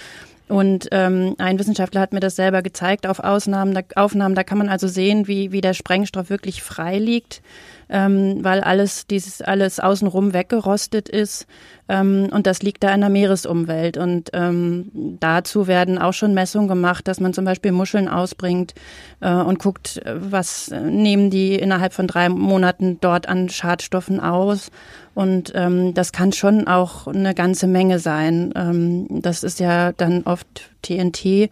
Und 0.48 0.88
ähm, 0.92 1.34
ein 1.36 1.58
Wissenschaftler 1.58 2.00
hat 2.00 2.14
mir 2.14 2.20
das 2.20 2.34
selber 2.34 2.62
gezeigt 2.62 3.06
auf 3.06 3.18
Ausnahmen, 3.18 3.74
da, 3.74 3.82
Aufnahmen. 3.96 4.34
Da 4.34 4.44
kann 4.44 4.56
man 4.56 4.70
also 4.70 4.88
sehen, 4.88 5.28
wie, 5.28 5.52
wie 5.52 5.60
der 5.60 5.74
Sprengstoff 5.74 6.30
wirklich 6.30 6.62
frei 6.62 6.98
liegt 6.98 7.42
ähm, 7.88 8.38
weil 8.42 8.60
alles, 8.60 9.06
dieses 9.06 9.42
alles 9.42 9.80
außenrum 9.80 10.32
weggerostet 10.32 11.08
ist. 11.08 11.46
Ähm, 11.88 12.28
und 12.30 12.46
das 12.46 12.62
liegt 12.62 12.84
da 12.84 12.94
in 12.94 13.00
der 13.00 13.10
Meeresumwelt. 13.10 13.96
Und 13.96 14.30
ähm, 14.32 14.90
dazu 15.20 15.66
werden 15.66 15.98
auch 15.98 16.12
schon 16.12 16.34
Messungen 16.34 16.68
gemacht, 16.68 17.08
dass 17.08 17.20
man 17.20 17.32
zum 17.32 17.44
Beispiel 17.44 17.72
Muscheln 17.72 18.08
ausbringt 18.08 18.74
äh, 19.20 19.32
und 19.32 19.58
guckt, 19.58 20.00
was 20.04 20.70
nehmen 20.70 21.30
die 21.30 21.54
innerhalb 21.54 21.92
von 21.94 22.06
drei 22.06 22.28
Monaten 22.28 22.98
dort 23.00 23.28
an 23.28 23.48
Schadstoffen 23.48 24.20
aus. 24.20 24.70
Und 25.14 25.50
ähm, 25.56 25.94
das 25.94 26.12
kann 26.12 26.32
schon 26.32 26.68
auch 26.68 27.08
eine 27.08 27.34
ganze 27.34 27.66
Menge 27.66 27.98
sein. 27.98 28.52
Ähm, 28.54 29.06
das 29.22 29.42
ist 29.42 29.58
ja 29.58 29.90
dann 29.90 30.22
oft 30.22 30.70
TNT, 30.82 31.50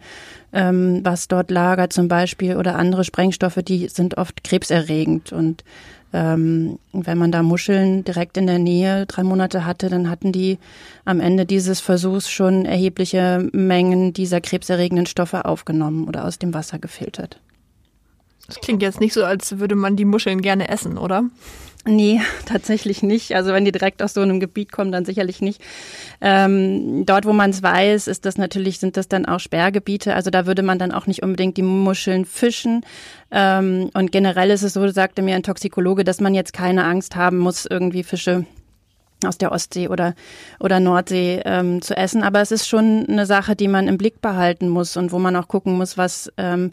ähm, 0.53 1.01
was 1.03 1.27
dort 1.27 1.51
lagert 1.51 1.91
zum 1.91 2.07
Beispiel, 2.07 2.55
oder 2.55 2.75
andere 2.75 3.03
Sprengstoffe, 3.03 3.59
die 3.61 3.89
sind 3.89 4.17
oft 4.17 4.45
krebserregend. 4.45 5.33
Und 5.33 5.65
ähm, 6.17 6.79
wenn 6.93 7.19
man 7.19 7.31
da 7.31 7.43
Muscheln 7.43 8.03
direkt 8.03 8.37
in 8.37 8.47
der 8.47 8.57
Nähe 8.57 9.05
drei 9.05 9.21
Monate 9.21 9.65
hatte, 9.65 9.87
dann 9.87 10.09
hatten 10.09 10.31
die 10.31 10.57
am 11.05 11.19
Ende 11.19 11.45
dieses 11.45 11.79
Versuchs 11.79 12.27
schon 12.27 12.65
erhebliche 12.65 13.47
Mengen 13.51 14.13
dieser 14.13 14.41
krebserregenden 14.41 15.05
Stoffe 15.05 15.45
aufgenommen 15.45 16.07
oder 16.07 16.25
aus 16.25 16.39
dem 16.39 16.55
Wasser 16.55 16.79
gefiltert. 16.79 17.39
Das 18.47 18.59
klingt 18.59 18.81
jetzt 18.81 18.99
nicht 18.99 19.13
so, 19.13 19.25
als 19.25 19.59
würde 19.59 19.75
man 19.75 19.95
die 19.95 20.05
Muscheln 20.05 20.41
gerne 20.41 20.69
essen, 20.69 20.97
oder? 20.97 21.25
Nee, 21.89 22.19
tatsächlich 22.45 23.01
nicht. 23.01 23.33
Also 23.33 23.53
wenn 23.53 23.63
die 23.63 23.71
direkt 23.71 24.03
aus 24.03 24.13
so 24.13 24.19
einem 24.19 24.41
Gebiet 24.41 24.73
kommen, 24.73 24.91
dann 24.91 25.05
sicherlich 25.05 25.39
nicht. 25.39 25.61
Ähm, 26.19 27.05
dort, 27.05 27.25
wo 27.25 27.31
man 27.31 27.51
es 27.51 27.63
weiß, 27.63 28.07
ist 28.07 28.25
das 28.25 28.37
natürlich, 28.37 28.79
sind 28.79 28.97
das 28.97 29.07
dann 29.07 29.25
auch 29.25 29.39
Sperrgebiete. 29.39 30.13
Also 30.13 30.29
da 30.29 30.45
würde 30.45 30.63
man 30.63 30.79
dann 30.79 30.91
auch 30.91 31.07
nicht 31.07 31.23
unbedingt 31.23 31.55
die 31.55 31.63
Muscheln 31.63 32.25
fischen. 32.25 32.81
Ähm, 33.31 33.89
und 33.93 34.11
generell 34.11 34.51
ist 34.51 34.63
es 34.63 34.73
so, 34.73 34.85
sagte 34.89 35.21
mir 35.21 35.35
ein 35.35 35.43
Toxikologe, 35.43 36.03
dass 36.03 36.19
man 36.19 36.35
jetzt 36.35 36.51
keine 36.51 36.83
Angst 36.83 37.15
haben 37.15 37.37
muss, 37.37 37.65
irgendwie 37.65 38.03
Fische 38.03 38.45
aus 39.25 39.37
der 39.37 39.51
Ostsee 39.51 39.87
oder, 39.87 40.13
oder 40.59 40.79
Nordsee 40.79 41.41
ähm, 41.45 41.81
zu 41.81 41.97
essen. 41.97 42.23
Aber 42.23 42.41
es 42.41 42.51
ist 42.51 42.67
schon 42.67 43.05
eine 43.07 43.25
Sache, 43.25 43.55
die 43.55 43.67
man 43.67 43.87
im 43.87 43.97
Blick 43.97 44.21
behalten 44.21 44.69
muss 44.69 44.97
und 44.97 45.11
wo 45.11 45.19
man 45.19 45.35
auch 45.35 45.47
gucken 45.47 45.77
muss, 45.77 45.97
was, 45.97 46.31
ähm, 46.37 46.71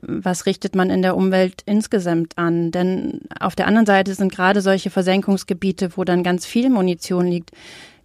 was 0.00 0.46
richtet 0.46 0.74
man 0.74 0.90
in 0.90 1.02
der 1.02 1.16
Umwelt 1.16 1.62
insgesamt 1.66 2.38
an. 2.38 2.70
Denn 2.70 3.20
auf 3.38 3.54
der 3.54 3.66
anderen 3.66 3.86
Seite 3.86 4.14
sind 4.14 4.32
gerade 4.32 4.62
solche 4.62 4.90
Versenkungsgebiete, 4.90 5.90
wo 5.96 6.04
dann 6.04 6.22
ganz 6.22 6.46
viel 6.46 6.70
Munition 6.70 7.26
liegt, 7.26 7.50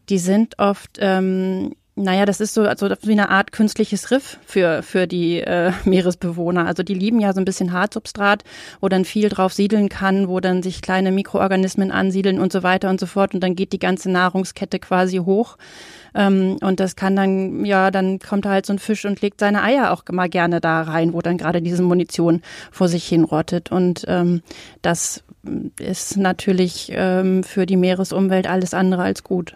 die 0.09 0.19
sind 0.19 0.59
oft 0.59 0.97
ähm, 0.99 1.73
naja, 1.97 2.25
das 2.25 2.39
ist 2.39 2.53
so 2.53 2.61
also 2.61 2.89
wie 3.01 3.11
eine 3.11 3.29
Art 3.29 3.51
künstliches 3.51 4.11
Riff 4.11 4.37
für, 4.45 4.83
für 4.83 5.07
die 5.07 5.41
äh, 5.41 5.71
Meeresbewohner. 5.85 6.67
Also 6.67 6.83
die 6.83 6.93
lieben 6.93 7.19
ja 7.19 7.33
so 7.33 7.41
ein 7.41 7.45
bisschen 7.45 7.73
Hartsubstrat, 7.73 8.43
wo 8.79 8.87
dann 8.87 9.03
viel 9.03 9.29
drauf 9.29 9.51
siedeln 9.53 9.89
kann, 9.89 10.27
wo 10.27 10.39
dann 10.39 10.61
sich 10.61 10.81
kleine 10.81 11.11
Mikroorganismen 11.11 11.91
ansiedeln 11.91 12.39
und 12.39 12.53
so 12.53 12.61
weiter 12.61 12.89
und 12.89 12.99
so 12.99 13.07
fort. 13.07 13.33
Und 13.33 13.41
dann 13.41 13.55
geht 13.55 13.73
die 13.73 13.79
ganze 13.79 14.11
Nahrungskette 14.11 14.79
quasi 14.79 15.17
hoch. 15.17 15.57
Ähm, 16.13 16.57
und 16.61 16.79
das 16.79 16.95
kann 16.95 17.15
dann, 17.15 17.65
ja, 17.65 17.89
dann 17.89 18.19
kommt 18.19 18.45
halt 18.45 18.67
so 18.67 18.73
ein 18.73 18.79
Fisch 18.79 19.05
und 19.05 19.21
legt 19.21 19.39
seine 19.39 19.63
Eier 19.63 19.91
auch 19.91 20.03
mal 20.11 20.29
gerne 20.29 20.61
da 20.61 20.83
rein, 20.83 21.13
wo 21.13 21.21
dann 21.21 21.37
gerade 21.37 21.63
diese 21.63 21.81
Munition 21.81 22.41
vor 22.71 22.87
sich 22.87 23.07
hin 23.07 23.23
rottet. 23.23 23.71
Und 23.71 24.05
ähm, 24.07 24.43
das 24.83 25.23
ist 25.79 26.17
natürlich 26.17 26.91
ähm, 26.93 27.43
für 27.43 27.65
die 27.65 27.77
Meeresumwelt 27.77 28.47
alles 28.47 28.75
andere 28.75 29.01
als 29.01 29.23
gut 29.23 29.55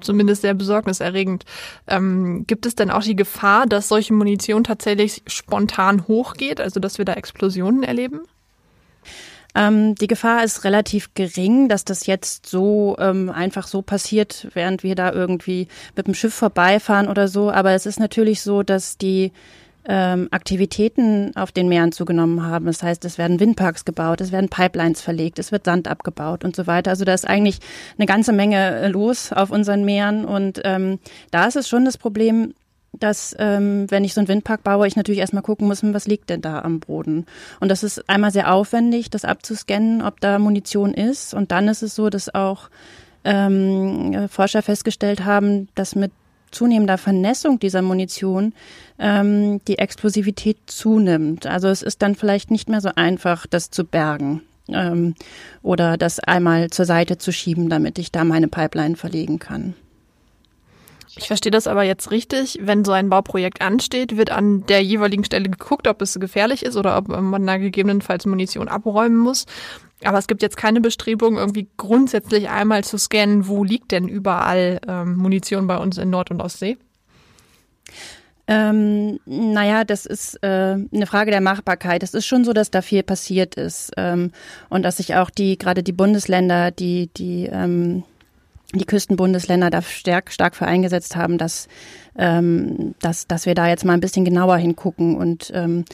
zumindest 0.00 0.42
sehr 0.42 0.54
besorgniserregend. 0.54 1.44
Ähm, 1.86 2.44
gibt 2.46 2.66
es 2.66 2.74
denn 2.74 2.90
auch 2.90 3.02
die 3.02 3.16
Gefahr, 3.16 3.66
dass 3.66 3.88
solche 3.88 4.14
Munition 4.14 4.64
tatsächlich 4.64 5.22
spontan 5.26 6.06
hochgeht, 6.06 6.60
also 6.60 6.80
dass 6.80 6.98
wir 6.98 7.04
da 7.04 7.14
Explosionen 7.14 7.82
erleben? 7.82 8.20
Ähm, 9.54 9.94
die 9.96 10.06
Gefahr 10.06 10.44
ist 10.44 10.64
relativ 10.64 11.14
gering, 11.14 11.68
dass 11.68 11.84
das 11.84 12.06
jetzt 12.06 12.46
so 12.46 12.96
ähm, 12.98 13.30
einfach 13.30 13.66
so 13.66 13.82
passiert, 13.82 14.46
während 14.54 14.82
wir 14.82 14.94
da 14.94 15.12
irgendwie 15.12 15.66
mit 15.96 16.06
dem 16.06 16.14
Schiff 16.14 16.34
vorbeifahren 16.34 17.08
oder 17.08 17.26
so. 17.26 17.50
Aber 17.50 17.72
es 17.72 17.86
ist 17.86 17.98
natürlich 17.98 18.42
so, 18.42 18.62
dass 18.62 18.96
die 18.96 19.32
ähm, 19.86 20.28
Aktivitäten 20.30 21.34
auf 21.36 21.52
den 21.52 21.68
Meeren 21.68 21.92
zugenommen 21.92 22.44
haben. 22.46 22.66
Das 22.66 22.82
heißt, 22.82 23.04
es 23.04 23.18
werden 23.18 23.40
Windparks 23.40 23.84
gebaut, 23.84 24.20
es 24.20 24.32
werden 24.32 24.48
Pipelines 24.48 25.00
verlegt, 25.00 25.38
es 25.38 25.52
wird 25.52 25.64
Sand 25.64 25.88
abgebaut 25.88 26.44
und 26.44 26.54
so 26.54 26.66
weiter. 26.66 26.90
Also 26.90 27.04
da 27.04 27.14
ist 27.14 27.26
eigentlich 27.26 27.58
eine 27.96 28.06
ganze 28.06 28.32
Menge 28.32 28.56
äh, 28.56 28.88
los 28.88 29.32
auf 29.32 29.50
unseren 29.50 29.84
Meeren 29.84 30.24
und 30.24 30.60
ähm, 30.64 30.98
da 31.30 31.46
ist 31.46 31.56
es 31.56 31.68
schon 31.68 31.84
das 31.84 31.96
Problem, 31.96 32.54
dass 32.92 33.34
ähm, 33.38 33.86
wenn 33.90 34.04
ich 34.04 34.14
so 34.14 34.20
einen 34.20 34.28
Windpark 34.28 34.64
baue, 34.64 34.86
ich 34.86 34.96
natürlich 34.96 35.20
erstmal 35.20 35.42
gucken 35.42 35.68
muss, 35.68 35.82
was 35.82 36.06
liegt 36.06 36.28
denn 36.28 36.42
da 36.42 36.60
am 36.60 36.80
Boden. 36.80 37.24
Und 37.60 37.68
das 37.68 37.82
ist 37.82 38.08
einmal 38.08 38.32
sehr 38.32 38.52
aufwendig, 38.52 39.10
das 39.10 39.24
abzuscannen, 39.24 40.02
ob 40.02 40.20
da 40.20 40.38
Munition 40.38 40.92
ist. 40.92 41.32
Und 41.32 41.52
dann 41.52 41.68
ist 41.68 41.82
es 41.82 41.94
so, 41.94 42.10
dass 42.10 42.34
auch 42.34 42.68
ähm, 43.24 44.28
Forscher 44.28 44.62
festgestellt 44.62 45.24
haben, 45.24 45.68
dass 45.74 45.94
mit 45.94 46.12
zunehmender 46.50 46.98
Vernässung 46.98 47.58
dieser 47.58 47.82
Munition 47.82 48.52
ähm, 48.98 49.60
die 49.66 49.78
Explosivität 49.78 50.58
zunimmt. 50.66 51.46
Also 51.46 51.68
es 51.68 51.82
ist 51.82 52.02
dann 52.02 52.14
vielleicht 52.14 52.50
nicht 52.50 52.68
mehr 52.68 52.80
so 52.80 52.90
einfach, 52.94 53.46
das 53.46 53.70
zu 53.70 53.84
bergen 53.84 54.42
ähm, 54.68 55.14
oder 55.62 55.96
das 55.96 56.20
einmal 56.20 56.70
zur 56.70 56.84
Seite 56.84 57.18
zu 57.18 57.32
schieben, 57.32 57.68
damit 57.68 57.98
ich 57.98 58.12
da 58.12 58.24
meine 58.24 58.48
Pipeline 58.48 58.96
verlegen 58.96 59.38
kann. 59.38 59.74
Ich 61.16 61.26
verstehe 61.26 61.50
das 61.50 61.66
aber 61.66 61.82
jetzt 61.82 62.12
richtig. 62.12 62.60
Wenn 62.62 62.84
so 62.84 62.92
ein 62.92 63.10
Bauprojekt 63.10 63.62
ansteht, 63.62 64.16
wird 64.16 64.30
an 64.30 64.64
der 64.66 64.82
jeweiligen 64.82 65.24
Stelle 65.24 65.48
geguckt, 65.48 65.88
ob 65.88 66.00
es 66.02 66.18
gefährlich 66.20 66.64
ist 66.64 66.76
oder 66.76 66.96
ob 66.96 67.08
man 67.08 67.46
da 67.46 67.56
gegebenenfalls 67.56 68.26
Munition 68.26 68.68
abräumen 68.68 69.18
muss. 69.18 69.46
Aber 70.04 70.18
es 70.18 70.26
gibt 70.26 70.42
jetzt 70.42 70.56
keine 70.56 70.80
Bestrebung, 70.80 71.36
irgendwie 71.36 71.68
grundsätzlich 71.76 72.48
einmal 72.48 72.84
zu 72.84 72.98
scannen, 72.98 73.48
wo 73.48 73.64
liegt 73.64 73.92
denn 73.92 74.08
überall 74.08 74.80
ähm, 74.88 75.16
Munition 75.16 75.66
bei 75.66 75.76
uns 75.76 75.98
in 75.98 76.10
Nord- 76.10 76.30
und 76.30 76.40
Ostsee? 76.40 76.78
Ähm, 78.50 79.20
naja, 79.26 79.84
das 79.84 80.06
ist 80.06 80.42
äh, 80.42 80.76
eine 80.92 81.06
Frage 81.06 81.30
der 81.30 81.40
Machbarkeit. 81.40 82.02
Es 82.02 82.14
ist 82.14 82.26
schon 82.26 82.44
so, 82.44 82.52
dass 82.52 82.72
da 82.72 82.82
viel 82.82 83.04
passiert 83.04 83.54
ist 83.54 83.92
ähm, 83.96 84.32
und 84.70 84.82
dass 84.82 84.96
sich 84.96 85.14
auch 85.14 85.30
die 85.30 85.56
gerade 85.56 85.84
die 85.84 85.92
Bundesländer, 85.92 86.72
die 86.72 87.08
die 87.16 87.46
ähm, 87.46 88.02
die 88.74 88.86
Küstenbundesländer 88.86 89.70
da 89.70 89.82
stark 89.82 90.32
stark 90.32 90.56
für 90.56 90.66
eingesetzt 90.66 91.14
haben, 91.14 91.38
dass 91.38 91.68
ähm, 92.18 92.96
dass 93.00 93.28
dass 93.28 93.46
wir 93.46 93.54
da 93.54 93.68
jetzt 93.68 93.84
mal 93.84 93.92
ein 93.92 94.00
bisschen 94.00 94.24
genauer 94.24 94.56
hingucken 94.56 95.16
und 95.16 95.52
ähm, 95.54 95.84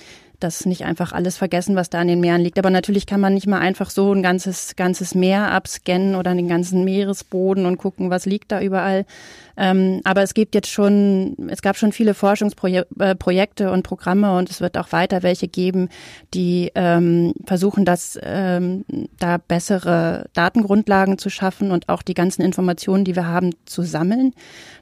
das 0.41 0.67
nicht 0.67 0.85
einfach 0.85 1.13
alles 1.13 1.37
vergessen, 1.37 1.77
was 1.77 1.91
da 1.91 2.01
an 2.01 2.09
den 2.09 2.21
Meeren 2.21 2.41
liegt. 2.41 2.59
Aber 2.59 2.71
natürlich 2.71 3.07
kann 3.07 3.21
man 3.21 3.35
nicht 3.35 3.47
mal 3.47 3.61
einfach 3.61 3.91
so 3.91 4.13
ein 4.13 4.23
ganzes, 4.23 4.77
ganzes 4.77 5.15
Meer 5.15 5.51
abscannen 5.53 6.15
oder 6.15 6.35
den 6.35 6.49
ganzen 6.49 6.85
Meeresboden 6.85 7.67
und 7.67 7.79
gucken, 7.79 8.11
was 8.11 8.27
liegt 8.27 8.53
da 8.53 8.61
überall. 8.61 9.07
Ähm, 9.57 10.01
aber 10.05 10.23
es 10.23 10.35
gibt 10.35 10.55
jetzt 10.55 10.71
schon, 10.71 11.37
es 11.49 11.63
gab 11.63 11.77
schon 11.77 11.93
viele 11.93 12.15
Forschungsprojekte 12.15 13.65
äh, 13.65 13.69
und 13.69 13.83
Programme 13.83 14.37
und 14.37 14.51
es 14.51 14.61
wird 14.61 14.77
auch 14.77 14.93
weiter 14.93 15.23
welche 15.23 15.49
geben, 15.49 15.89
die 16.35 16.71
ähm, 16.75 17.33
versuchen, 17.47 17.85
das 17.85 18.19
ähm, 18.23 18.85
da 19.19 19.39
bessere 19.39 20.27
Datengrundlagen 20.35 21.19
zu 21.19 21.31
schaffen 21.31 21.71
und 21.71 21.89
auch 21.89 22.03
die 22.03 22.15
ganzen 22.15 22.43
Informationen, 22.43 23.05
die 23.05 23.17
wir 23.17 23.27
haben, 23.27 23.55
zu 23.65 23.83
sammeln. 23.83 24.33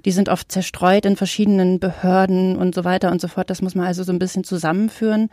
Die 0.05 0.13
sind 0.13 0.29
oft 0.29 0.51
zerstreut 0.51 1.07
in 1.07 1.17
verschiedenen 1.17 1.79
Behörden 1.79 2.57
und 2.57 2.75
so 2.75 2.85
weiter 2.85 3.13
und 3.13 3.21
so 3.21 3.29
fort. 3.29 3.51
Das 3.51 3.63
muss 3.63 3.75
man 3.75 3.87
also 3.87 4.03
so 4.03 4.13
ein 4.13 4.19
bisschen 4.19 4.45
zusammenführen 4.45 5.31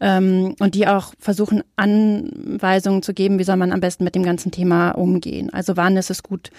ähm, 0.00 0.54
und 0.60 0.74
die 0.74 0.86
auch 0.86 1.14
versuchen, 1.18 1.62
Anweisungen 1.76 3.02
zu 3.02 3.14
geben, 3.14 3.38
wie 3.38 3.44
soll 3.44 3.56
man 3.56 3.72
am 3.72 3.80
besten 3.80 4.04
mit 4.04 4.14
dem 4.14 4.22
ganzen 4.22 4.52
Thema 4.52 4.90
umgehen. 4.90 5.52
Also 5.52 5.76
wann 5.76 5.96
ist 5.96 6.10
es 6.10 6.22
gut, 6.22 6.50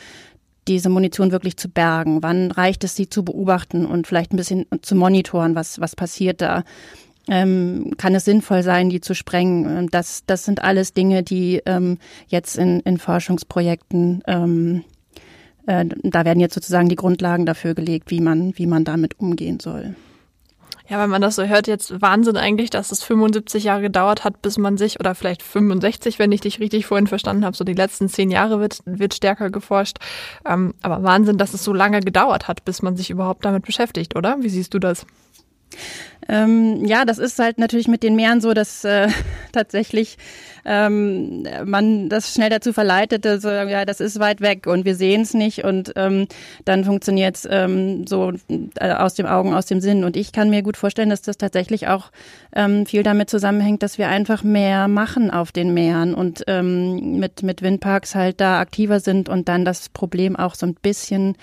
diese 0.67 0.89
Munition 0.89 1.31
wirklich 1.31 1.57
zu 1.57 1.69
bergen? 1.69 2.23
Wann 2.23 2.51
reicht 2.51 2.83
es, 2.83 2.95
sie 2.95 3.09
zu 3.09 3.23
beobachten 3.23 3.85
und 3.85 4.07
vielleicht 4.07 4.33
ein 4.33 4.37
bisschen 4.37 4.65
zu 4.81 4.95
monitoren, 4.95 5.55
was, 5.55 5.79
was 5.79 5.95
passiert 5.95 6.41
da? 6.41 6.63
Ähm, 7.29 7.91
kann 7.97 8.15
es 8.15 8.25
sinnvoll 8.25 8.63
sein, 8.63 8.89
die 8.89 9.01
zu 9.01 9.13
sprengen? 9.13 9.65
Ähm, 9.65 9.91
das, 9.91 10.23
das 10.25 10.45
sind 10.45 10.63
alles 10.63 10.93
Dinge, 10.93 11.23
die 11.23 11.61
ähm, 11.65 11.97
jetzt 12.27 12.57
in, 12.57 12.79
in 12.81 12.97
Forschungsprojekten, 12.97 14.23
ähm, 14.27 14.83
äh, 15.65 15.85
da 16.03 16.23
werden 16.23 16.39
jetzt 16.39 16.53
sozusagen 16.53 16.89
die 16.89 16.95
Grundlagen 16.95 17.45
dafür 17.45 17.73
gelegt, 17.73 18.11
wie 18.11 18.21
man, 18.21 18.57
wie 18.57 18.67
man 18.67 18.85
damit 18.85 19.19
umgehen 19.19 19.59
soll. 19.59 19.95
Ja, 20.89 20.99
wenn 20.99 21.09
man 21.09 21.21
das 21.21 21.35
so 21.35 21.43
hört, 21.43 21.67
jetzt 21.67 22.01
Wahnsinn 22.01 22.37
eigentlich, 22.37 22.69
dass 22.69 22.91
es 22.93 23.03
75 23.03 23.65
Jahre 23.65 23.81
gedauert 23.81 24.23
hat, 24.23 24.41
bis 24.41 24.57
man 24.57 24.77
sich, 24.77 24.99
oder 25.01 25.15
vielleicht 25.15 25.43
65, 25.43 26.17
wenn 26.17 26.31
ich 26.31 26.41
dich 26.41 26.61
richtig 26.61 26.85
vorhin 26.85 27.07
verstanden 27.07 27.43
habe, 27.43 27.57
so 27.57 27.65
die 27.65 27.73
letzten 27.73 28.07
zehn 28.07 28.31
Jahre 28.31 28.61
wird, 28.61 28.79
wird 28.85 29.13
stärker 29.13 29.49
geforscht. 29.49 29.97
Ähm, 30.45 30.73
aber 30.81 31.03
Wahnsinn, 31.03 31.37
dass 31.37 31.53
es 31.53 31.63
so 31.63 31.73
lange 31.73 31.99
gedauert 31.99 32.47
hat, 32.47 32.63
bis 32.63 32.81
man 32.81 32.95
sich 32.95 33.09
überhaupt 33.09 33.43
damit 33.43 33.65
beschäftigt, 33.65 34.15
oder? 34.15 34.37
Wie 34.41 34.49
siehst 34.49 34.73
du 34.73 34.79
das? 34.79 35.05
Ähm, 36.29 36.85
ja, 36.85 37.05
das 37.05 37.17
ist 37.17 37.39
halt 37.39 37.57
natürlich 37.57 37.87
mit 37.87 38.03
den 38.03 38.15
Meeren 38.15 38.41
so, 38.41 38.53
dass 38.53 38.83
äh, 38.83 39.09
tatsächlich 39.51 40.17
ähm, 40.67 41.47
man 41.65 42.09
das 42.09 42.33
schnell 42.33 42.49
dazu 42.49 42.73
verleitet, 42.73 43.25
so, 43.41 43.49
ja, 43.49 43.85
das 43.85 44.01
ist 44.01 44.19
weit 44.19 44.41
weg 44.41 44.67
und 44.67 44.83
wir 44.83 44.95
sehen 44.95 45.21
es 45.21 45.33
nicht 45.33 45.63
und 45.63 45.93
ähm, 45.95 46.27
dann 46.65 46.83
funktioniert 46.83 47.37
es 47.37 47.47
ähm, 47.49 48.05
so 48.05 48.33
äh, 48.75 48.91
aus 48.91 49.13
dem 49.13 49.25
Augen, 49.25 49.53
aus 49.53 49.65
dem 49.65 49.79
Sinn. 49.79 50.03
Und 50.03 50.17
ich 50.17 50.33
kann 50.33 50.49
mir 50.49 50.61
gut 50.63 50.75
vorstellen, 50.75 51.09
dass 51.09 51.21
das 51.21 51.37
tatsächlich 51.37 51.87
auch 51.87 52.11
ähm, 52.53 52.85
viel 52.85 53.03
damit 53.03 53.29
zusammenhängt, 53.29 53.81
dass 53.81 53.97
wir 53.97 54.09
einfach 54.09 54.43
mehr 54.43 54.89
machen 54.89 55.31
auf 55.31 55.53
den 55.53 55.73
Meeren 55.73 56.13
und 56.13 56.43
ähm, 56.47 57.17
mit, 57.17 57.43
mit 57.43 57.61
Windparks 57.61 58.13
halt 58.13 58.41
da 58.41 58.59
aktiver 58.59 58.99
sind 58.99 59.29
und 59.29 59.47
dann 59.47 59.63
das 59.63 59.87
Problem 59.87 60.35
auch 60.35 60.55
so 60.55 60.65
ein 60.65 60.75
bisschen 60.75 61.37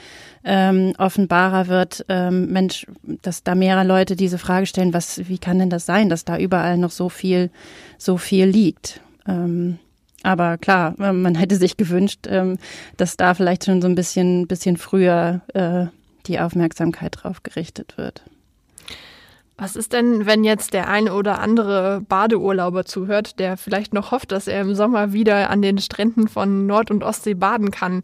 ähm, 0.45 0.93
offenbarer 0.99 1.69
wird, 1.69 2.05
ähm, 2.11 2.53
Mensch, 2.53 2.87
dass 3.23 3.43
da 3.43 3.55
mehrere 3.55 3.87
Leute 3.87 4.17
diese 4.17 4.37
Frage 4.37 4.67
stellen, 4.67 4.93
was, 4.93 5.27
wie 5.29 5.39
kann 5.39 5.59
denn 5.59 5.71
das 5.71 5.87
sein, 5.87 6.11
dass 6.11 6.27
da 6.27 6.37
überall 6.37 6.77
noch 6.77 6.91
so 6.91 7.09
viel, 7.09 7.51
so 7.97 8.19
viel 8.19 8.45
liegt? 8.45 9.01
Ähm, 9.27 9.79
aber 10.23 10.57
klar, 10.59 10.95
äh, 10.99 11.13
man 11.13 11.35
hätte 11.35 11.57
sich 11.57 11.77
gewünscht, 11.77 12.27
ähm, 12.29 12.59
dass 12.97 13.17
da 13.17 13.35
vielleicht 13.35 13.65
schon 13.65 13.83
so 13.83 13.89
ein 13.89 13.95
bisschen, 13.95 14.49
bisschen 14.49 14.77
früher 14.77 15.43
äh, 15.53 15.87
die 16.27 16.41
Aufmerksamkeit 16.41 17.17
drauf 17.23 17.43
gerichtet 17.43 17.99
wird. 17.99 18.23
Was 19.57 19.77
ist 19.77 19.93
denn, 19.93 20.27
wenn 20.27 20.43
jetzt 20.43 20.75
der 20.75 20.89
eine 20.89 21.15
oder 21.15 21.39
andere 21.41 22.01
Badeurlauber 22.09 22.85
zuhört, 22.85 23.39
der 23.39 23.57
vielleicht 23.57 23.95
noch 23.95 24.11
hofft, 24.11 24.33
dass 24.33 24.49
er 24.49 24.61
im 24.63 24.75
Sommer 24.75 25.13
wieder 25.13 25.49
an 25.49 25.63
den 25.63 25.79
Stränden 25.79 26.27
von 26.27 26.67
Nord- 26.67 26.91
und 26.91 27.05
Ostsee 27.05 27.35
baden 27.35 27.71
kann? 27.71 28.03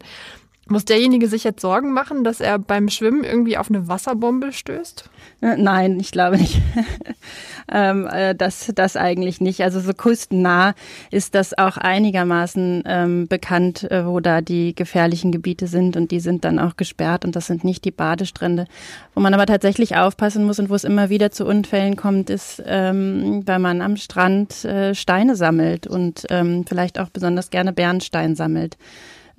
Muss 0.71 0.85
derjenige 0.85 1.27
sich 1.27 1.43
jetzt 1.43 1.59
Sorgen 1.59 1.91
machen, 1.91 2.23
dass 2.23 2.39
er 2.39 2.57
beim 2.57 2.87
Schwimmen 2.87 3.25
irgendwie 3.25 3.57
auf 3.57 3.69
eine 3.69 3.89
Wasserbombe 3.89 4.53
stößt? 4.53 5.03
Äh, 5.41 5.57
nein, 5.57 5.99
ich 5.99 6.11
glaube 6.11 6.37
nicht. 6.37 6.61
ähm, 7.69 8.07
äh, 8.09 8.33
das, 8.33 8.71
das 8.73 8.95
eigentlich 8.95 9.41
nicht. 9.41 9.63
Also 9.63 9.81
so 9.81 9.91
küstennah 9.91 10.73
ist 11.11 11.35
das 11.35 11.57
auch 11.57 11.75
einigermaßen 11.75 12.83
ähm, 12.85 13.27
bekannt, 13.27 13.91
äh, 13.91 14.05
wo 14.05 14.21
da 14.21 14.39
die 14.39 14.73
gefährlichen 14.73 15.33
Gebiete 15.33 15.67
sind 15.67 15.97
und 15.97 16.09
die 16.09 16.21
sind 16.21 16.45
dann 16.45 16.57
auch 16.57 16.77
gesperrt 16.77 17.25
und 17.25 17.35
das 17.35 17.47
sind 17.47 17.65
nicht 17.65 17.83
die 17.83 17.91
Badestrände. 17.91 18.65
Wo 19.13 19.19
man 19.19 19.33
aber 19.33 19.47
tatsächlich 19.47 19.97
aufpassen 19.97 20.45
muss 20.45 20.59
und 20.59 20.69
wo 20.69 20.75
es 20.75 20.85
immer 20.85 21.09
wieder 21.09 21.31
zu 21.31 21.45
Unfällen 21.45 21.97
kommt, 21.97 22.29
ist, 22.29 22.63
ähm, 22.65 23.43
weil 23.45 23.59
man 23.59 23.81
am 23.81 23.97
Strand 23.97 24.63
äh, 24.63 24.95
Steine 24.95 25.35
sammelt 25.35 25.85
und 25.85 26.27
ähm, 26.29 26.63
vielleicht 26.65 26.97
auch 26.97 27.09
besonders 27.09 27.49
gerne 27.49 27.73
Bernstein 27.73 28.35
sammelt 28.35 28.77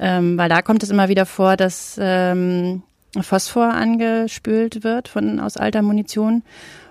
ähm, 0.02 0.36
weil 0.36 0.48
da 0.48 0.62
kommt 0.62 0.82
es 0.82 0.90
immer 0.90 1.08
wieder 1.08 1.26
vor, 1.26 1.56
dass 1.56 1.96
ähm, 2.00 2.82
Phosphor 3.20 3.72
angespült 3.72 4.82
wird 4.82 5.06
von 5.06 5.38
aus 5.38 5.56
alter 5.56 5.80
Munition. 5.80 6.42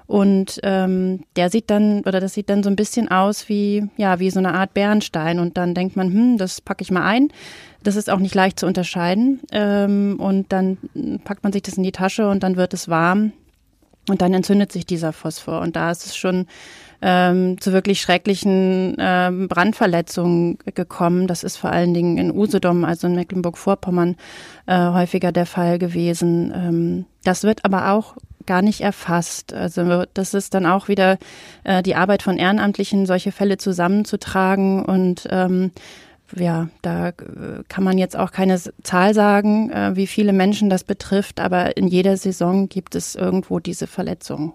Und 0.08 0.60
ähm, 0.64 1.24
der 1.36 1.50
sieht 1.50 1.70
dann, 1.70 2.02
oder 2.02 2.22
das 2.22 2.34
sieht 2.34 2.50
dann 2.50 2.64
so 2.64 2.70
ein 2.70 2.76
bisschen 2.78 3.10
aus 3.10 3.50
wie, 3.50 3.88
ja, 3.98 4.20
wie 4.20 4.30
so 4.30 4.40
eine 4.40 4.54
Art 4.54 4.74
Bernstein. 4.74 5.40
Und 5.40 5.58
dann 5.58 5.74
denkt 5.74 5.98
man, 5.98 6.08
hm, 6.12 6.38
das 6.38 6.62
packe 6.62 6.84
ich 6.84 6.92
mal 6.92 7.04
ein. 7.04 7.30
Das 7.84 7.98
ist 7.98 8.10
auch 8.10 8.20
nicht 8.20 8.36
leicht 8.36 8.60
zu 8.60 8.66
unterscheiden. 8.66 9.42
Ähm, 9.52 10.18
und 10.18 10.52
dann 10.54 10.78
packt 11.26 11.44
man 11.44 11.52
sich 11.52 11.64
das 11.64 11.76
in 11.76 11.84
die 11.84 11.92
Tasche 11.92 12.30
und 12.30 12.44
dann 12.44 12.56
wird 12.56 12.74
es 12.74 12.88
warm. 12.88 13.34
Und 14.10 14.22
dann 14.22 14.34
entzündet 14.34 14.72
sich 14.72 14.86
dieser 14.86 15.14
Phosphor. 15.14 15.62
Und 15.62 15.76
da 15.76 15.92
ist 15.92 16.06
es 16.06 16.16
schon 16.16 16.48
ähm, 17.02 17.60
zu 17.60 17.72
wirklich 17.72 18.02
schrecklichen 18.02 18.96
ähm, 19.00 19.48
Brandverletzungen 19.48 20.58
gekommen. 20.74 21.28
Das 21.28 21.44
ist 21.44 21.58
vor 21.58 21.72
allen 21.72 21.94
Dingen 21.94 22.18
in 22.18 22.32
Usedom, 22.32 22.84
also 22.84 23.08
in 23.08 23.16
Mecklenburg-Vorpommern, 23.16 24.16
äh, 24.66 24.78
häufiger 24.78 25.32
der 25.32 25.46
Fall 25.46 25.80
gewesen. 25.80 26.52
Ähm, 26.56 27.06
das 27.24 27.44
wird 27.44 27.64
aber 27.66 27.92
auch 27.92 28.16
gar 28.46 28.62
nicht 28.62 28.82
erfasst. 28.82 29.54
Also 29.54 30.04
das 30.14 30.34
ist 30.34 30.54
dann 30.54 30.66
auch 30.66 30.88
wieder 30.88 31.18
äh, 31.64 31.84
die 31.84 31.96
Arbeit 31.96 32.24
von 32.24 32.38
Ehrenamtlichen, 32.38 33.06
solche 33.06 33.32
Fälle 33.32 33.58
zusammenzutragen 33.58 34.84
und 34.84 35.28
ähm, 35.30 35.72
ja, 36.36 36.70
da 36.82 37.10
äh, 37.10 37.14
kann 37.68 37.84
man 37.84 37.98
jetzt 37.98 38.16
auch 38.18 38.32
keine 38.32 38.60
Zahl 38.84 39.14
sagen, 39.14 39.70
äh, 39.72 39.96
wie 39.96 40.08
viele 40.08 40.34
Menschen 40.34 40.70
das 40.70 40.84
betrifft, 40.84 41.40
aber 41.40 41.78
in 41.78 41.88
jeder 41.88 42.18
Saison 42.18 42.70
gibt 42.70 42.96
es 42.96 43.16
irgendwo 43.16 43.60
diese 43.60 43.88
Verletzungen. 43.88 44.54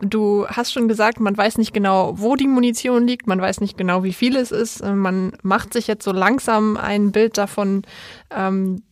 Du 0.00 0.46
hast 0.48 0.72
schon 0.72 0.88
gesagt, 0.88 1.20
man 1.20 1.36
weiß 1.36 1.58
nicht 1.58 1.72
genau, 1.72 2.18
wo 2.18 2.34
die 2.34 2.48
Munition 2.48 3.06
liegt, 3.06 3.28
man 3.28 3.40
weiß 3.40 3.60
nicht 3.60 3.78
genau, 3.78 4.02
wie 4.02 4.12
viel 4.12 4.34
es 4.36 4.50
ist. 4.50 4.80
Äh, 4.80 4.94
man 4.94 5.32
macht 5.42 5.72
sich 5.72 5.86
jetzt 5.86 6.04
so 6.04 6.12
langsam 6.12 6.76
ein 6.76 7.12
Bild 7.12 7.38
davon, 7.38 7.82
ähm, 8.36 8.82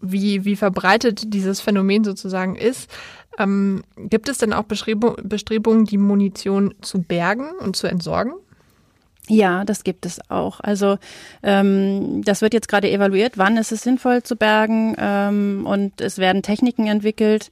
wie, 0.00 0.44
wie 0.44 0.56
verbreitet 0.56 1.32
dieses 1.32 1.60
Phänomen 1.60 2.02
sozusagen 2.02 2.56
ist. 2.56 2.90
Ähm, 3.38 3.82
gibt 3.96 4.28
es 4.28 4.38
denn 4.38 4.52
auch 4.52 4.64
Bestrebungen, 4.64 5.84
die 5.84 5.98
Munition 5.98 6.74
zu 6.80 7.00
bergen 7.02 7.50
und 7.60 7.76
zu 7.76 7.86
entsorgen? 7.86 8.32
Ja, 9.28 9.64
das 9.64 9.84
gibt 9.84 10.04
es 10.04 10.20
auch. 10.30 10.60
Also 10.60 10.98
ähm, 11.42 12.22
das 12.24 12.42
wird 12.42 12.54
jetzt 12.54 12.68
gerade 12.68 12.90
evaluiert, 12.90 13.38
wann 13.38 13.56
ist 13.56 13.70
es 13.70 13.82
sinnvoll 13.82 14.22
zu 14.22 14.36
bergen 14.36 14.96
ähm, 14.98 15.64
und 15.64 16.00
es 16.00 16.18
werden 16.18 16.42
Techniken 16.42 16.88
entwickelt, 16.88 17.50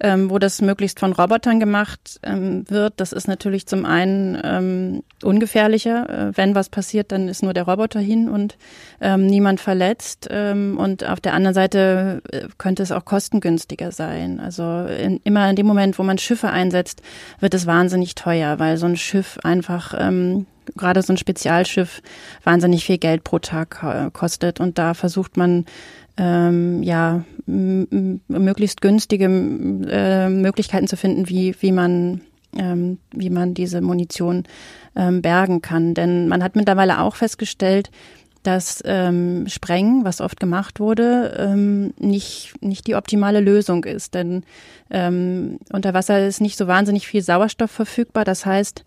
ähm, 0.00 0.30
wo 0.30 0.38
das 0.38 0.62
möglichst 0.62 0.98
von 0.98 1.12
Robotern 1.12 1.60
gemacht 1.60 2.20
ähm, 2.22 2.64
wird. 2.70 2.94
Das 2.96 3.12
ist 3.12 3.28
natürlich 3.28 3.66
zum 3.66 3.84
einen 3.84 4.40
ähm, 4.42 5.02
ungefährlicher. 5.22 6.08
Äh, 6.08 6.36
wenn 6.36 6.54
was 6.54 6.70
passiert, 6.70 7.12
dann 7.12 7.28
ist 7.28 7.42
nur 7.42 7.52
der 7.52 7.64
Roboter 7.64 8.00
hin 8.00 8.30
und 8.30 8.56
ähm, 9.02 9.26
niemand 9.26 9.60
verletzt. 9.60 10.28
Ähm, 10.30 10.78
und 10.78 11.06
auf 11.06 11.20
der 11.20 11.34
anderen 11.34 11.54
Seite 11.54 12.22
äh, 12.32 12.48
könnte 12.56 12.82
es 12.82 12.92
auch 12.92 13.04
kostengünstiger 13.04 13.92
sein. 13.92 14.40
Also 14.40 14.86
in, 14.86 15.20
immer 15.22 15.48
in 15.50 15.56
dem 15.56 15.66
Moment, 15.66 15.98
wo 15.98 16.02
man 16.02 16.16
Schiffe 16.16 16.48
einsetzt, 16.48 17.02
wird 17.40 17.52
es 17.52 17.66
wahnsinnig 17.66 18.14
teuer, 18.14 18.58
weil 18.58 18.78
so 18.78 18.86
ein 18.86 18.96
Schiff 18.96 19.38
einfach 19.42 19.94
ähm, 19.98 20.46
gerade 20.76 21.02
so 21.02 21.12
ein 21.12 21.16
Spezialschiff 21.16 22.02
wahnsinnig 22.42 22.84
viel 22.84 22.98
Geld 22.98 23.24
pro 23.24 23.38
Tag 23.38 23.82
äh, 23.82 24.10
kostet. 24.12 24.60
Und 24.60 24.78
da 24.78 24.94
versucht 24.94 25.36
man 25.36 25.66
ähm, 26.16 26.82
ja 26.82 27.24
möglichst 27.46 28.80
günstige 28.80 29.26
äh, 29.26 30.28
Möglichkeiten 30.28 30.86
zu 30.86 30.96
finden, 30.96 31.28
wie 31.28 31.54
wie 31.60 31.72
man 31.72 32.20
ähm, 32.56 32.98
wie 33.12 33.30
man 33.30 33.54
diese 33.54 33.80
Munition 33.80 34.44
ähm, 34.96 35.22
bergen 35.22 35.62
kann. 35.62 35.94
Denn 35.94 36.28
man 36.28 36.42
hat 36.42 36.56
mittlerweile 36.56 37.00
auch 37.00 37.16
festgestellt, 37.16 37.90
dass 38.44 38.82
ähm, 38.84 39.46
Sprengen, 39.48 40.04
was 40.04 40.20
oft 40.20 40.38
gemacht 40.38 40.78
wurde, 40.78 41.34
ähm, 41.38 41.94
nicht, 41.98 42.52
nicht 42.60 42.86
die 42.86 42.94
optimale 42.94 43.40
Lösung 43.40 43.84
ist. 43.84 44.14
Denn 44.14 44.44
ähm, 44.90 45.58
unter 45.72 45.94
Wasser 45.94 46.26
ist 46.26 46.42
nicht 46.42 46.58
so 46.58 46.66
wahnsinnig 46.66 47.06
viel 47.06 47.22
Sauerstoff 47.22 47.70
verfügbar. 47.70 48.24
Das 48.24 48.44
heißt, 48.44 48.84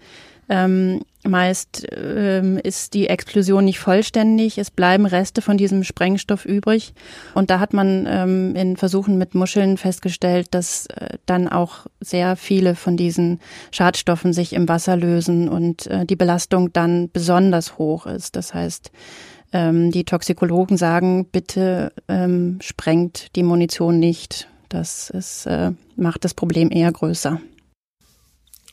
ähm, 0.49 1.01
meist 1.27 1.85
ähm, 1.95 2.57
ist 2.57 2.93
die 2.93 3.07
Explosion 3.07 3.65
nicht 3.65 3.79
vollständig, 3.79 4.57
es 4.57 4.71
bleiben 4.71 5.05
Reste 5.05 5.41
von 5.41 5.57
diesem 5.57 5.83
Sprengstoff 5.83 6.45
übrig. 6.45 6.93
Und 7.33 7.49
da 7.49 7.59
hat 7.59 7.73
man 7.73 8.07
ähm, 8.09 8.55
in 8.55 8.77
Versuchen 8.77 9.17
mit 9.17 9.35
Muscheln 9.35 9.77
festgestellt, 9.77 10.47
dass 10.51 10.87
äh, 10.87 11.17
dann 11.25 11.47
auch 11.47 11.87
sehr 11.99 12.35
viele 12.35 12.75
von 12.75 12.97
diesen 12.97 13.39
Schadstoffen 13.71 14.33
sich 14.33 14.53
im 14.53 14.67
Wasser 14.67 14.97
lösen 14.97 15.49
und 15.49 15.87
äh, 15.87 16.05
die 16.05 16.15
Belastung 16.15 16.73
dann 16.73 17.09
besonders 17.11 17.77
hoch 17.77 18.05
ist. 18.05 18.35
Das 18.35 18.53
heißt, 18.53 18.91
ähm, 19.53 19.91
die 19.91 20.03
Toxikologen 20.03 20.77
sagen, 20.77 21.25
bitte 21.25 21.93
ähm, 22.07 22.59
sprengt 22.61 23.35
die 23.35 23.43
Munition 23.43 23.99
nicht. 23.99 24.47
Das 24.69 25.09
ist, 25.09 25.45
äh, 25.45 25.71
macht 25.95 26.25
das 26.25 26.33
Problem 26.33 26.69
eher 26.71 26.91
größer. 26.91 27.39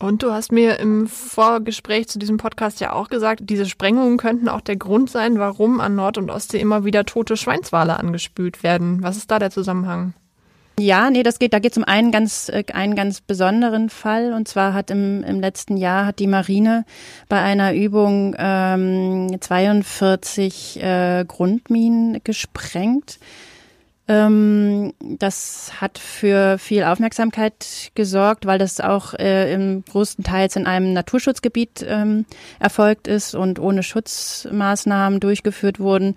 Und 0.01 0.23
du 0.23 0.33
hast 0.33 0.51
mir 0.51 0.79
im 0.81 1.07
Vorgespräch 1.07 2.09
zu 2.09 2.19
diesem 2.19 2.37
Podcast 2.37 2.81
ja 2.81 2.93
auch 2.93 3.09
gesagt, 3.09 3.43
diese 3.45 3.67
Sprengungen 3.67 4.19
könnten 4.19 4.49
auch 4.49 4.61
der 4.61 4.77
Grund 4.77 5.09
sein, 5.09 5.39
warum 5.39 5.81
an 5.81 5.95
Nord- 5.95 6.19
und 6.19 6.31
Ostsee 6.31 6.61
immer 6.61 6.85
wieder 6.85 7.05
tote 7.05 7.37
Schweinswale 7.37 7.99
angespült 7.99 8.63
werden. 8.63 9.03
Was 9.03 9.17
ist 9.17 9.31
da 9.31 9.39
der 9.39 9.51
Zusammenhang? 9.51 10.15
Ja, 10.79 11.09
nee, 11.09 11.23
das 11.23 11.39
geht, 11.39 11.53
da 11.53 11.61
geht 11.61 11.71
es 11.71 11.79
um 11.79 11.85
einen 11.85 12.11
ganz, 12.11 12.49
äh, 12.49 12.65
einen 12.73 12.97
ganz 12.97 13.21
besonderen 13.21 13.91
Fall. 13.91 14.33
Und 14.33 14.49
zwar 14.49 14.75
hat 14.75 14.91
im, 14.91 15.23
im 15.23 15.41
letzten 15.41 15.77
Jahr 15.77 16.07
hat 16.07 16.19
die 16.19 16.27
Marine 16.27 16.85
bei 17.29 17.41
einer 17.41 17.75
Übung 17.75 18.35
ähm, 18.37 19.37
42 19.41 20.83
äh, 20.83 21.25
Grundminen 21.29 22.21
gesprengt. 22.25 23.21
Ähm, 24.07 24.93
das 25.01 25.81
hat 25.81 25.99
für 25.99 26.59
viel 26.59 26.85
Aufmerksamkeit 26.85 27.91
gesorgt, 27.95 28.45
weil 28.45 28.59
das 28.59 28.81
auch 28.81 29.15
äh, 29.15 29.53
im 29.53 29.83
größten 29.85 30.25
Teils 30.25 30.57
in 30.57 30.67
einem 30.67 30.93
Naturschutzgebiet 30.93 31.85
ähm, 31.89 32.27
erfolgt 32.59 33.09
ist 33.09 33.35
und 33.35 33.59
ohne 33.59 33.83
Schutzmaßnahmen 33.83 35.21
durchgeführt 35.21 35.81
wurden. 35.81 36.17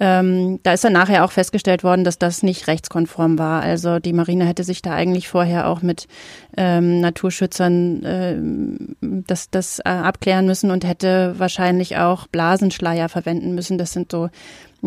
Ähm, 0.00 0.58
da 0.62 0.72
ist 0.72 0.84
dann 0.84 0.92
nachher 0.92 1.24
auch 1.24 1.30
festgestellt 1.30 1.84
worden, 1.84 2.04
dass 2.04 2.18
das 2.18 2.42
nicht 2.42 2.66
rechtskonform 2.66 3.38
war. 3.38 3.62
Also 3.62 4.00
die 4.00 4.12
Marine 4.12 4.44
hätte 4.44 4.64
sich 4.64 4.82
da 4.82 4.92
eigentlich 4.92 5.28
vorher 5.28 5.68
auch 5.68 5.82
mit 5.82 6.08
ähm, 6.56 7.00
Naturschützern 7.00 8.02
äh, 8.04 9.22
das, 9.26 9.50
das 9.50 9.78
äh, 9.78 9.88
abklären 9.88 10.46
müssen 10.46 10.70
und 10.70 10.84
hätte 10.84 11.34
wahrscheinlich 11.38 11.96
auch 11.96 12.26
Blasenschleier 12.26 13.08
verwenden 13.08 13.54
müssen. 13.54 13.78
Das 13.78 13.92
sind 13.92 14.10
so 14.10 14.30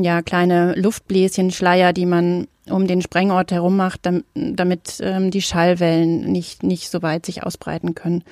ja 0.04 0.22
kleine 0.22 0.74
Luftbläschen, 0.76 1.52
Schleier, 1.52 1.94
die 1.94 2.06
man 2.06 2.48
um 2.70 2.88
den 2.88 3.02
Sprengort 3.02 3.52
herum 3.52 3.78
macht, 3.78 4.02
damit, 4.34 4.98
ähm, 5.02 5.32
die 5.32 5.42
Schallwellen 5.42 6.32
nicht, 6.32 6.64
nicht 6.64 6.90
so 6.90 7.02
weit 7.02 7.26
sich 7.26 7.44
ausbreiten 7.44 7.96
können. 7.96 8.24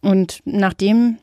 Und 0.00 0.40
nachdem 0.44 1.18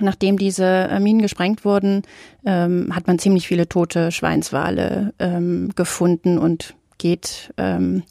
Nachdem 0.00 0.38
diese 0.38 0.88
Minen 1.00 1.22
gesprengt 1.22 1.64
wurden, 1.64 2.02
ähm, 2.46 2.94
hat 2.94 3.08
man 3.08 3.18
ziemlich 3.18 3.48
viele 3.48 3.68
tote 3.68 4.12
Schweinswale 4.12 5.12
ähm, 5.18 5.70
gefunden 5.74 6.38
und 6.38 6.74
geht, 6.98 7.52
ähm, 7.56 8.04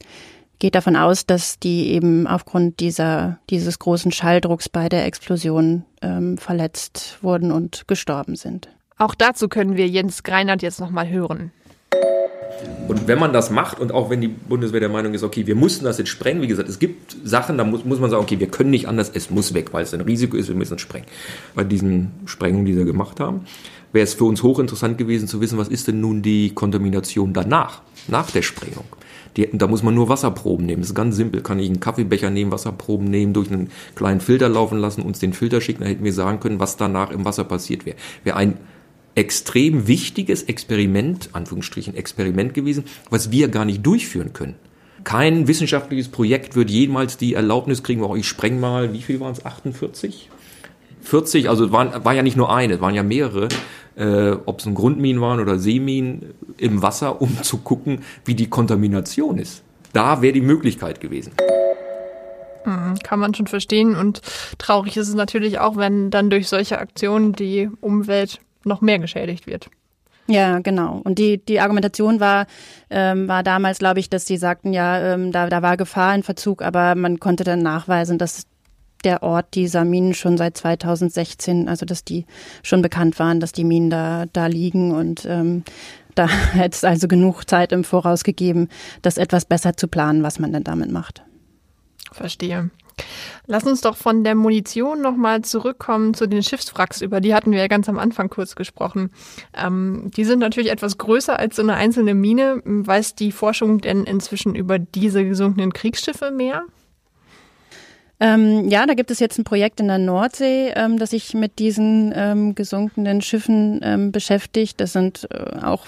geht 0.60 0.76
davon 0.76 0.98
aus, 0.98 1.26
dass 1.26 1.60
die 1.60 1.92
eben 1.92 2.28
aufgrund 2.28 2.82
dieser, 2.82 3.40
dieses 3.50 3.80
großen 3.80 4.12
Schalldrucks 4.12 4.68
bei 4.68 4.90
der 4.90 5.06
Explosion 5.06 5.86
ähm, 6.02 6.38
verletzt 6.38 7.20
wurden 7.22 7.52
und 7.54 7.88
gestorben 7.88 8.36
sind. 8.36 8.68
Auch 8.98 9.14
dazu 9.14 9.48
können 9.48 9.78
wir 9.78 9.88
Jens 9.88 10.24
Greinert 10.24 10.64
jetzt 10.64 10.80
nochmal 10.80 11.08
hören. 11.08 11.52
Und 12.88 13.08
wenn 13.08 13.20
man 13.20 13.34
das 13.34 13.52
macht 13.52 13.80
und 13.80 13.92
auch 13.92 14.10
wenn 14.10 14.22
die 14.22 14.28
Bundeswehr 14.28 14.80
der 14.80 14.90
Meinung 14.90 15.14
ist, 15.14 15.22
okay, 15.22 15.46
wir 15.46 15.56
mussten 15.56 15.86
das 15.86 16.00
jetzt 16.00 16.10
sprengen, 16.10 16.42
wie 16.42 16.48
gesagt, 16.48 16.68
es 16.68 16.80
gibt 16.80 17.16
Sachen, 17.24 17.58
da 17.58 17.64
muss, 17.64 17.86
muss 17.86 18.00
man 18.00 18.10
sagen, 18.10 18.24
okay, 18.24 18.40
wir 18.40 18.48
können 18.48 18.72
nicht 18.72 18.88
anders, 18.88 19.12
es 19.14 19.30
muss 19.30 19.54
weg, 19.54 19.74
weil 19.74 19.84
es 19.84 19.94
ein 19.94 20.02
Risiko 20.02 20.36
ist, 20.38 20.48
wir 20.48 20.56
müssen 20.56 20.76
es 20.76 20.82
sprengen. 20.82 21.06
Bei 21.54 21.64
diesen 21.64 22.12
Sprengungen, 22.26 22.66
die 22.66 22.76
wir 22.76 22.86
gemacht 22.86 23.20
haben, 23.20 23.42
wäre 23.94 24.04
es 24.04 24.16
für 24.16 24.24
uns 24.24 24.42
hochinteressant 24.42 24.98
gewesen 24.98 25.28
zu 25.28 25.42
wissen, 25.42 25.60
was 25.60 25.68
ist 25.68 25.88
denn 25.88 26.02
nun 26.02 26.24
die 26.24 26.56
Kontamination 26.56 27.34
danach, 27.34 27.82
nach 28.08 28.32
der 28.32 28.42
Sprengung. 28.42 28.86
Die, 29.36 29.48
da 29.54 29.68
muss 29.68 29.84
man 29.84 29.94
nur 29.94 30.10
Wasserproben 30.10 30.66
nehmen. 30.66 30.82
Das 30.82 30.90
ist 30.90 30.96
ganz 30.96 31.16
simpel. 31.16 31.42
Kann 31.42 31.60
ich 31.60 31.68
einen 31.68 31.80
Kaffeebecher 31.80 32.32
nehmen, 32.32 32.52
Wasserproben 32.52 33.06
nehmen, 33.06 33.34
durch 33.34 33.52
einen 33.52 33.70
kleinen 33.94 34.22
Filter 34.22 34.50
laufen 34.50 34.80
lassen, 34.80 35.04
uns 35.04 35.20
den 35.20 35.34
Filter 35.34 35.62
schicken, 35.62 35.82
dann 35.82 35.90
hätten 35.90 36.04
wir 36.04 36.14
sagen 36.14 36.40
können, 36.40 36.60
was 36.60 36.78
danach 36.78 37.12
im 37.12 37.26
Wasser 37.26 37.44
passiert 37.44 37.86
wäre. 37.86 37.98
Wäre 38.24 38.38
ein 38.38 38.58
extrem 39.18 39.88
wichtiges 39.88 40.44
Experiment, 40.44 41.30
Anführungsstrichen 41.34 41.96
Experiment 41.96 42.54
gewesen, 42.54 42.84
was 43.10 43.32
wir 43.32 43.48
gar 43.48 43.66
nicht 43.66 43.84
durchführen 43.84 44.32
können. 44.32 44.56
Kein 45.04 45.48
wissenschaftliches 45.48 46.10
Projekt 46.10 46.56
wird 46.56 46.70
jemals 46.70 47.18
die 47.18 47.34
Erlaubnis 47.34 47.82
kriegen, 47.82 48.04
oh, 48.04 48.16
ich 48.16 48.28
spreng 48.28 48.60
mal, 48.60 48.94
wie 48.94 49.02
viel 49.02 49.20
waren 49.20 49.32
es, 49.32 49.44
48? 49.44 50.30
40, 51.02 51.50
also 51.50 51.72
waren, 51.72 52.06
war 52.06 52.14
ja 52.14 52.22
nicht 52.22 52.38
nur 52.38 52.54
eine, 52.54 52.80
waren 52.80 52.94
ja 52.94 53.02
mehrere, 53.02 53.48
äh, 53.96 54.32
ob 54.46 54.60
es 54.60 54.68
ein 54.68 54.76
Grundminen 54.76 55.22
waren 55.22 55.40
oder 55.40 55.58
Seeminen 55.58 56.34
im 56.58 56.84
Wasser, 56.84 57.20
um 57.22 57.42
zu 57.42 57.58
gucken, 57.58 58.04
wie 58.26 58.36
die 58.36 58.50
Kontamination 58.50 59.40
ist. 59.40 59.64
Da 59.94 60.22
wäre 60.22 60.34
die 60.34 60.42
Möglichkeit 60.42 61.00
gewesen. 61.00 61.32
Mhm, 62.66 63.00
kann 63.02 63.20
man 63.20 63.34
schon 63.34 63.48
verstehen 63.48 63.96
und 63.96 64.22
traurig 64.60 64.98
ist 64.98 65.08
es 65.08 65.16
natürlich 65.16 65.60
auch, 65.60 65.78
wenn 65.78 66.12
dann 66.12 66.30
durch 66.30 66.50
solche 66.50 66.78
Aktionen 66.78 67.34
die 67.34 67.70
Umwelt 67.80 68.42
noch 68.64 68.82
mehr 68.82 69.00
geschädigt 69.00 69.48
wird. 69.48 69.70
Ja, 70.28 70.60
genau. 70.60 71.02
Und 71.04 71.20
die, 71.20 71.38
die 71.44 71.62
Argumentation 71.62 72.20
war, 72.20 72.48
ähm, 72.90 73.28
war 73.28 73.44
damals, 73.44 73.80
glaube 73.80 74.02
ich, 74.02 74.10
dass 74.10 74.26
die 74.26 74.38
sagten, 74.38 74.74
ja, 74.74 75.14
ähm, 75.14 75.32
da, 75.32 75.48
da 75.48 75.62
war 75.62 75.78
Gefahr 75.78 76.14
in 76.16 76.24
Verzug, 76.24 76.62
aber 76.62 76.96
man 76.96 77.20
konnte 77.20 77.46
dann 77.46 77.62
nachweisen, 77.62 78.18
dass 78.18 78.46
der 79.04 79.24
Ort 79.24 79.56
dieser 79.56 79.86
Minen 79.86 80.14
schon 80.14 80.38
seit 80.38 80.58
2016, 80.58 81.70
also 81.70 81.86
dass 81.86 82.04
die 82.04 82.26
schon 82.62 82.82
bekannt 82.82 83.20
waren, 83.20 83.40
dass 83.40 83.54
die 83.54 83.64
Minen 83.64 83.90
da, 83.90 84.26
da 84.34 84.48
liegen 84.48 84.92
und 84.92 85.26
ähm, 85.26 85.64
da 86.16 86.28
hätte 86.54 86.76
es 86.76 86.84
also 86.84 87.08
genug 87.08 87.50
Zeit 87.50 87.72
im 87.72 87.84
Voraus 87.84 88.24
gegeben, 88.24 88.68
das 89.02 89.18
etwas 89.18 89.46
besser 89.46 89.78
zu 89.78 89.88
planen, 89.88 90.24
was 90.24 90.40
man 90.40 90.52
denn 90.52 90.64
damit 90.64 90.92
macht. 90.92 91.24
Verstehe. 92.12 92.70
Lass 93.46 93.64
uns 93.64 93.82
doch 93.82 93.96
von 93.96 94.24
der 94.24 94.36
Munition 94.36 95.02
nochmal 95.02 95.42
zurückkommen 95.42 96.14
zu 96.14 96.28
den 96.28 96.44
Schiffswracks, 96.44 97.02
über 97.02 97.22
die 97.22 97.34
hatten 97.34 97.52
wir 97.52 97.60
ja 97.60 97.68
ganz 97.68 97.88
am 97.88 97.98
Anfang 97.98 98.30
kurz 98.30 98.56
gesprochen. 98.56 99.12
Ähm, 99.54 100.12
die 100.16 100.26
sind 100.26 100.40
natürlich 100.40 100.72
etwas 100.72 100.98
größer 100.98 101.38
als 101.40 101.56
so 101.56 101.62
eine 101.62 101.76
einzelne 101.76 102.14
Mine. 102.14 102.62
Weiß 102.66 103.16
die 103.16 103.32
Forschung 103.32 103.80
denn 103.80 104.04
inzwischen 104.04 104.56
über 104.56 104.80
diese 104.80 105.24
gesunkenen 105.24 105.74
Kriegsschiffe 105.74 106.32
mehr? 106.32 106.64
Ähm, 108.20 108.68
ja, 108.68 108.86
da 108.88 108.96
gibt 108.96 109.12
es 109.12 109.20
jetzt 109.20 109.38
ein 109.38 109.44
Projekt 109.44 109.80
in 109.80 109.88
der 109.88 110.00
Nordsee, 110.00 110.72
ähm, 110.76 110.98
das 110.98 111.12
sich 111.12 111.36
mit 111.36 111.60
diesen 111.60 112.12
ähm, 112.16 112.56
gesunkenen 112.56 113.22
Schiffen 113.22 113.80
ähm, 113.84 114.12
beschäftigt. 114.12 114.82
Das 114.82 114.94
sind 114.94 115.28
äh, 115.32 115.64
auch 115.64 115.86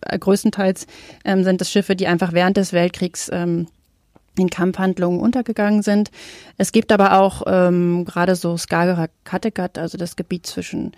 äh, 0.00 0.18
größtenteils 0.18 0.86
ähm, 1.24 1.44
sind 1.44 1.60
das 1.60 1.70
Schiffe, 1.70 1.96
die 1.96 2.06
einfach 2.06 2.32
während 2.32 2.56
des 2.56 2.72
Weltkriegs 2.72 3.28
ähm, 3.32 3.66
in 4.38 4.50
Kampfhandlungen 4.50 5.20
untergegangen 5.20 5.82
sind. 5.82 6.10
Es 6.56 6.72
gibt 6.72 6.92
aber 6.92 7.18
auch 7.18 7.42
ähm, 7.46 8.04
gerade 8.04 8.36
so 8.36 8.56
Skagerrak 8.56 9.10
Kattegat, 9.24 9.78
also 9.78 9.98
das 9.98 10.16
Gebiet 10.16 10.46
zwischen 10.46 10.92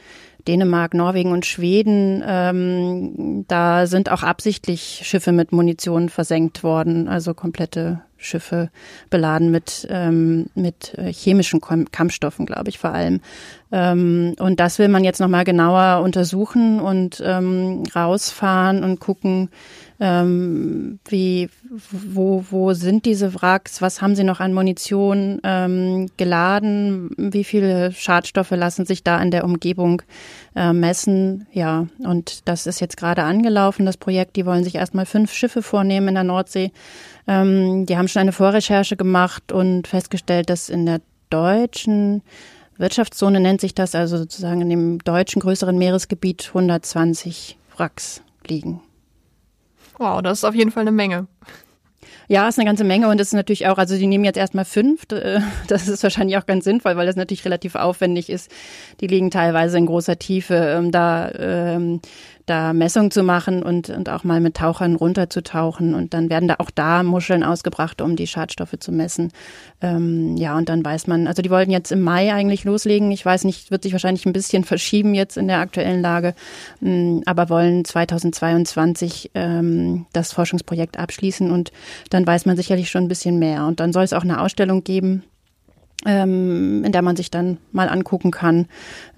Dänemark, 0.46 0.94
Norwegen 0.94 1.32
und 1.32 1.46
Schweden. 1.46 2.22
Ähm, 2.26 3.44
da 3.48 3.86
sind 3.86 4.10
auch 4.10 4.22
absichtlich 4.22 5.02
Schiffe 5.04 5.32
mit 5.32 5.52
Munition 5.52 6.08
versenkt 6.08 6.62
worden, 6.62 7.08
also 7.08 7.34
komplette 7.34 8.02
Schiffe 8.16 8.70
beladen 9.10 9.50
mit, 9.50 9.86
ähm, 9.90 10.46
mit 10.54 10.94
äh, 10.96 11.12
chemischen 11.12 11.60
Kampfstoffen, 11.60 12.46
glaube 12.46 12.70
ich, 12.70 12.78
vor 12.78 12.92
allem. 12.92 13.20
Ähm, 13.72 14.34
und 14.38 14.60
das 14.60 14.78
will 14.78 14.88
man 14.88 15.04
jetzt 15.04 15.20
nochmal 15.20 15.44
genauer 15.44 16.02
untersuchen 16.02 16.80
und 16.80 17.22
ähm, 17.24 17.82
rausfahren 17.94 18.84
und 18.84 19.00
gucken, 19.00 19.48
ähm, 20.02 20.98
wie, 21.06 21.48
wo, 21.70 22.44
wo 22.50 22.72
sind 22.72 23.04
diese 23.04 23.40
Wracks, 23.40 23.80
was 23.80 24.02
haben 24.02 24.16
sie 24.16 24.24
noch 24.24 24.40
an 24.40 24.52
Munition 24.52 25.40
ähm, 25.44 26.10
geladen, 26.16 27.10
wie 27.16 27.44
viele 27.44 27.92
Schadstoffe 27.92 28.50
lassen 28.50 28.84
sich 28.84 29.04
da 29.04 29.22
in 29.22 29.30
der 29.30 29.44
Umgebung 29.44 30.02
äh, 30.56 30.72
messen. 30.72 31.46
Ja, 31.52 31.86
und 32.00 32.48
das 32.48 32.66
ist 32.66 32.80
jetzt 32.80 32.96
gerade 32.96 33.22
angelaufen, 33.22 33.86
das 33.86 33.96
Projekt. 33.96 34.34
Die 34.34 34.44
wollen 34.44 34.64
sich 34.64 34.74
erstmal 34.74 35.06
fünf 35.06 35.32
Schiffe 35.32 35.62
vornehmen 35.62 36.08
in 36.08 36.14
der 36.14 36.24
Nordsee. 36.24 36.72
Ähm, 37.28 37.86
die 37.86 37.96
haben 37.96 38.08
schon 38.08 38.22
eine 38.22 38.32
Vorrecherche 38.32 38.96
gemacht 38.96 39.52
und 39.52 39.86
festgestellt, 39.86 40.50
dass 40.50 40.68
in 40.68 40.84
der 40.84 41.00
deutschen 41.30 42.22
Wirtschaftszone 42.76 43.38
nennt 43.38 43.60
sich 43.60 43.72
das, 43.72 43.94
also 43.94 44.16
sozusagen 44.16 44.62
in 44.62 44.68
dem 44.68 44.98
deutschen 44.98 45.38
größeren 45.38 45.78
Meeresgebiet 45.78 46.48
120 46.48 47.56
Wracks 47.76 48.20
liegen. 48.48 48.80
Wow, 49.98 50.22
das 50.22 50.38
ist 50.38 50.44
auf 50.44 50.54
jeden 50.54 50.70
Fall 50.70 50.82
eine 50.82 50.92
Menge. 50.92 51.26
Ja, 52.28 52.48
ist 52.48 52.58
eine 52.58 52.66
ganze 52.66 52.84
Menge 52.84 53.08
und 53.08 53.18
das 53.18 53.28
ist 53.28 53.34
natürlich 53.34 53.66
auch, 53.66 53.78
also 53.78 53.96
die 53.96 54.06
nehmen 54.06 54.24
jetzt 54.24 54.38
erstmal 54.38 54.64
fünf. 54.64 55.04
Äh, 55.12 55.40
das 55.68 55.88
ist 55.88 56.02
wahrscheinlich 56.02 56.38
auch 56.38 56.46
ganz 56.46 56.64
sinnvoll, 56.64 56.96
weil 56.96 57.06
das 57.06 57.16
natürlich 57.16 57.44
relativ 57.44 57.74
aufwendig 57.74 58.30
ist. 58.30 58.50
Die 59.00 59.06
liegen 59.06 59.30
teilweise 59.30 59.78
in 59.78 59.86
großer 59.86 60.18
Tiefe. 60.18 60.54
Ähm, 60.54 60.90
da 60.90 61.30
ähm, 61.32 62.00
da 62.46 62.72
Messungen 62.72 63.10
zu 63.10 63.22
machen 63.22 63.62
und, 63.62 63.90
und 63.90 64.08
auch 64.08 64.24
mal 64.24 64.40
mit 64.40 64.56
Tauchern 64.56 64.96
runterzutauchen. 64.96 65.94
Und 65.94 66.14
dann 66.14 66.30
werden 66.30 66.48
da 66.48 66.56
auch 66.58 66.70
da 66.70 67.02
Muscheln 67.02 67.42
ausgebracht, 67.42 68.00
um 68.00 68.16
die 68.16 68.26
Schadstoffe 68.26 68.74
zu 68.78 68.92
messen. 68.92 69.32
Ähm, 69.80 70.36
ja, 70.36 70.56
und 70.56 70.68
dann 70.68 70.84
weiß 70.84 71.06
man, 71.06 71.26
also 71.26 71.42
die 71.42 71.50
wollten 71.50 71.70
jetzt 71.70 71.92
im 71.92 72.00
Mai 72.00 72.32
eigentlich 72.32 72.64
loslegen. 72.64 73.10
Ich 73.10 73.24
weiß 73.24 73.44
nicht, 73.44 73.70
wird 73.70 73.82
sich 73.82 73.92
wahrscheinlich 73.92 74.26
ein 74.26 74.32
bisschen 74.32 74.64
verschieben 74.64 75.14
jetzt 75.14 75.36
in 75.36 75.48
der 75.48 75.58
aktuellen 75.58 76.02
Lage, 76.02 76.34
ähm, 76.82 77.22
aber 77.26 77.48
wollen 77.48 77.84
2022 77.84 79.30
ähm, 79.34 80.06
das 80.12 80.32
Forschungsprojekt 80.32 80.98
abschließen 80.98 81.50
und 81.50 81.72
dann 82.10 82.26
weiß 82.26 82.46
man 82.46 82.56
sicherlich 82.56 82.90
schon 82.90 83.04
ein 83.04 83.08
bisschen 83.08 83.38
mehr. 83.38 83.66
Und 83.66 83.80
dann 83.80 83.92
soll 83.92 84.04
es 84.04 84.12
auch 84.12 84.22
eine 84.22 84.40
Ausstellung 84.40 84.84
geben 84.84 85.24
ähm, 86.04 86.84
in 86.84 86.92
der 86.92 87.02
man 87.02 87.16
sich 87.16 87.30
dann 87.30 87.58
mal 87.70 87.88
angucken 87.88 88.30
kann. 88.30 88.66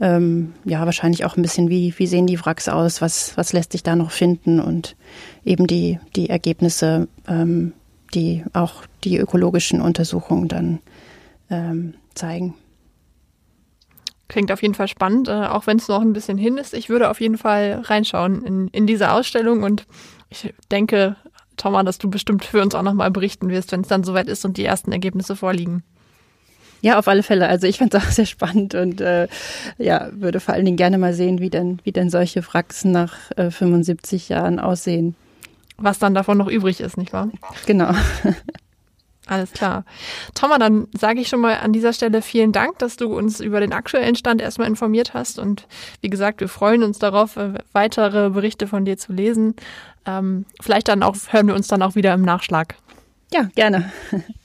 Ähm, 0.01 0.55
ja, 0.65 0.85
wahrscheinlich 0.85 1.25
auch 1.25 1.37
ein 1.37 1.43
bisschen, 1.43 1.69
wie, 1.71 1.95
wie 1.97 2.07
sehen 2.07 2.27
die 2.27 2.45
Wracks 2.45 2.69
aus, 2.69 3.01
was, 3.01 3.37
was 3.37 3.53
lässt 3.53 3.73
sich 3.73 3.83
da 3.83 3.97
noch 3.97 4.11
finden 4.11 4.61
und 4.61 4.97
eben 5.45 5.67
die, 5.67 5.99
die 6.17 6.31
Ergebnisse, 6.31 7.09
ähm, 7.27 7.73
die 8.15 8.45
auch 8.53 8.83
die 9.03 9.19
ökologischen 9.19 9.81
Untersuchungen 9.81 10.49
dann 10.49 10.79
ähm, 11.51 11.95
zeigen. 12.15 12.55
Klingt 14.29 14.51
auf 14.53 14.63
jeden 14.63 14.75
Fall 14.75 14.89
spannend, 14.89 15.29
äh, 15.29 15.33
auch 15.33 15.67
wenn 15.67 15.77
es 15.77 15.89
noch 15.89 16.01
ein 16.01 16.13
bisschen 16.13 16.39
hin 16.39 16.57
ist. 16.57 16.75
Ich 16.75 16.89
würde 16.89 17.11
auf 17.11 17.21
jeden 17.21 17.39
Fall 17.39 17.83
reinschauen 17.85 18.45
in, 18.45 18.69
in 18.69 18.87
diese 18.87 19.13
Ausstellung 19.13 19.63
und 19.63 19.87
ich 20.31 20.53
denke, 20.71 21.17
Thomas, 21.57 21.85
dass 21.85 21.99
du 21.99 22.11
bestimmt 22.11 22.45
für 22.45 22.61
uns 22.63 22.75
auch 22.75 22.83
nochmal 22.83 23.11
berichten 23.11 23.49
wirst, 23.49 23.73
wenn 23.73 23.83
es 23.83 23.89
dann 23.89 24.03
soweit 24.03 24.29
ist 24.29 24.45
und 24.45 24.57
die 24.57 24.65
ersten 24.65 24.93
Ergebnisse 24.93 25.37
vorliegen. 25.37 25.85
Ja, 26.85 26.99
auf 26.99 27.09
alle 27.09 27.23
Fälle. 27.23 27.49
Also 27.49 27.67
ich 27.67 27.79
fand 27.79 27.95
es 27.95 28.05
auch 28.05 28.11
sehr 28.11 28.27
spannend 28.27 28.75
und 28.75 29.01
äh, 29.01 29.27
ja, 29.79 30.11
würde 30.13 30.39
vor 30.39 30.53
allen 30.53 30.67
Dingen 30.67 30.77
gerne 30.77 30.99
mal 30.99 31.15
sehen, 31.15 31.41
wie 31.41 31.49
denn, 31.49 31.81
wie 31.83 31.93
denn 31.93 32.11
solche 32.11 32.47
Wracks 32.47 32.85
nach 32.85 33.15
äh, 33.37 33.51
75 33.51 34.29
Jahren 34.29 34.61
aussehen. 34.61 35.15
Was 35.79 35.99
dann 35.99 36.13
davon 36.13 36.37
noch 36.37 36.47
übrig 36.47 36.81
ist, 36.81 36.99
nicht 36.99 37.15
wahr? 37.15 37.31
Genau. 37.65 37.91
Alles 39.27 39.53
klar. 39.53 39.87
Thomas, 40.35 40.59
dann 40.59 40.89
sage 40.93 41.23
ich 41.23 41.29
schon 41.29 41.41
mal 41.41 41.55
an 41.55 41.73
dieser 41.73 41.95
Stelle 41.95 42.21
vielen 42.21 42.53
Dank, 42.53 42.79
dass 42.81 42.97
du 42.97 43.17
uns 43.17 43.41
über 43.41 43.61
den 43.61 43.73
aktuellen 43.73 44.15
Stand 44.15 44.43
erstmal 44.43 44.69
informiert 44.69 45.15
hast. 45.15 45.39
Und 45.39 45.67
wie 46.03 46.11
gesagt, 46.11 46.41
wir 46.41 46.49
freuen 46.49 46.83
uns 46.83 46.99
darauf, 46.99 47.39
äh, 47.39 47.55
weitere 47.73 48.29
Berichte 48.29 48.67
von 48.67 48.85
dir 48.85 48.99
zu 48.99 49.15
lesen. 49.15 49.55
Ähm, 50.05 50.45
vielleicht 50.61 50.89
dann 50.89 51.03
auch 51.03 51.17
hören 51.31 51.47
wir 51.47 51.55
uns 51.55 51.67
dann 51.67 51.81
auch 51.81 51.95
wieder 51.95 52.13
im 52.13 52.21
Nachschlag. 52.21 52.75
Ja, 53.33 53.45
gerne. 53.55 53.91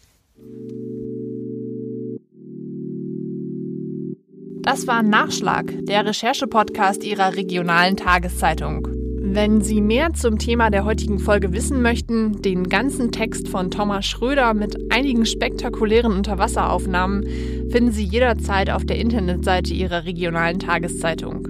Das 4.70 4.86
war 4.86 5.02
Nachschlag, 5.02 5.74
der 5.82 6.06
Recherche-Podcast 6.06 7.04
Ihrer 7.04 7.36
regionalen 7.36 7.98
Tageszeitung. 7.98 8.88
Wenn 9.20 9.62
Sie 9.62 9.82
mehr 9.82 10.14
zum 10.14 10.38
Thema 10.38 10.70
der 10.70 10.86
heutigen 10.86 11.18
Folge 11.18 11.54
wissen 11.54 11.82
möchten, 11.82 12.40
den 12.44 12.70
ganzen 12.70 13.12
Text 13.12 13.48
von 13.48 13.72
Thomas 13.72 14.06
Schröder 14.06 14.54
mit 14.54 14.92
einigen 14.92 15.26
spektakulären 15.26 16.14
Unterwasseraufnahmen 16.14 17.24
finden 17.72 17.92
Sie 17.92 18.04
jederzeit 18.04 18.70
auf 18.70 18.86
der 18.86 19.00
Internetseite 19.00 19.74
Ihrer 19.74 20.06
regionalen 20.06 20.60
Tageszeitung. 20.60 21.48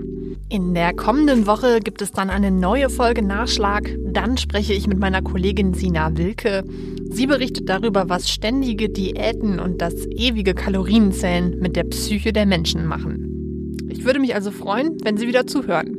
In 0.51 0.73
der 0.73 0.95
kommenden 0.95 1.45
Woche 1.45 1.79
gibt 1.79 2.01
es 2.01 2.11
dann 2.11 2.31
eine 2.31 2.49
neue 2.49 2.89
Folge 2.89 3.21
Nachschlag. 3.21 3.95
Dann 4.03 4.35
spreche 4.35 4.73
ich 4.73 4.87
mit 4.87 4.97
meiner 4.97 5.21
Kollegin 5.21 5.75
Sina 5.75 6.17
Wilke. 6.17 6.63
Sie 7.11 7.27
berichtet 7.27 7.69
darüber, 7.69 8.09
was 8.09 8.31
ständige 8.31 8.89
Diäten 8.89 9.59
und 9.59 9.79
das 9.79 10.07
ewige 10.07 10.55
Kalorienzählen 10.55 11.59
mit 11.59 11.75
der 11.75 11.83
Psyche 11.83 12.33
der 12.33 12.47
Menschen 12.47 12.87
machen. 12.87 13.77
Ich 13.89 14.05
würde 14.05 14.19
mich 14.19 14.33
also 14.33 14.49
freuen, 14.49 14.97
wenn 15.03 15.17
Sie 15.17 15.27
wieder 15.27 15.45
zuhören. 15.45 15.98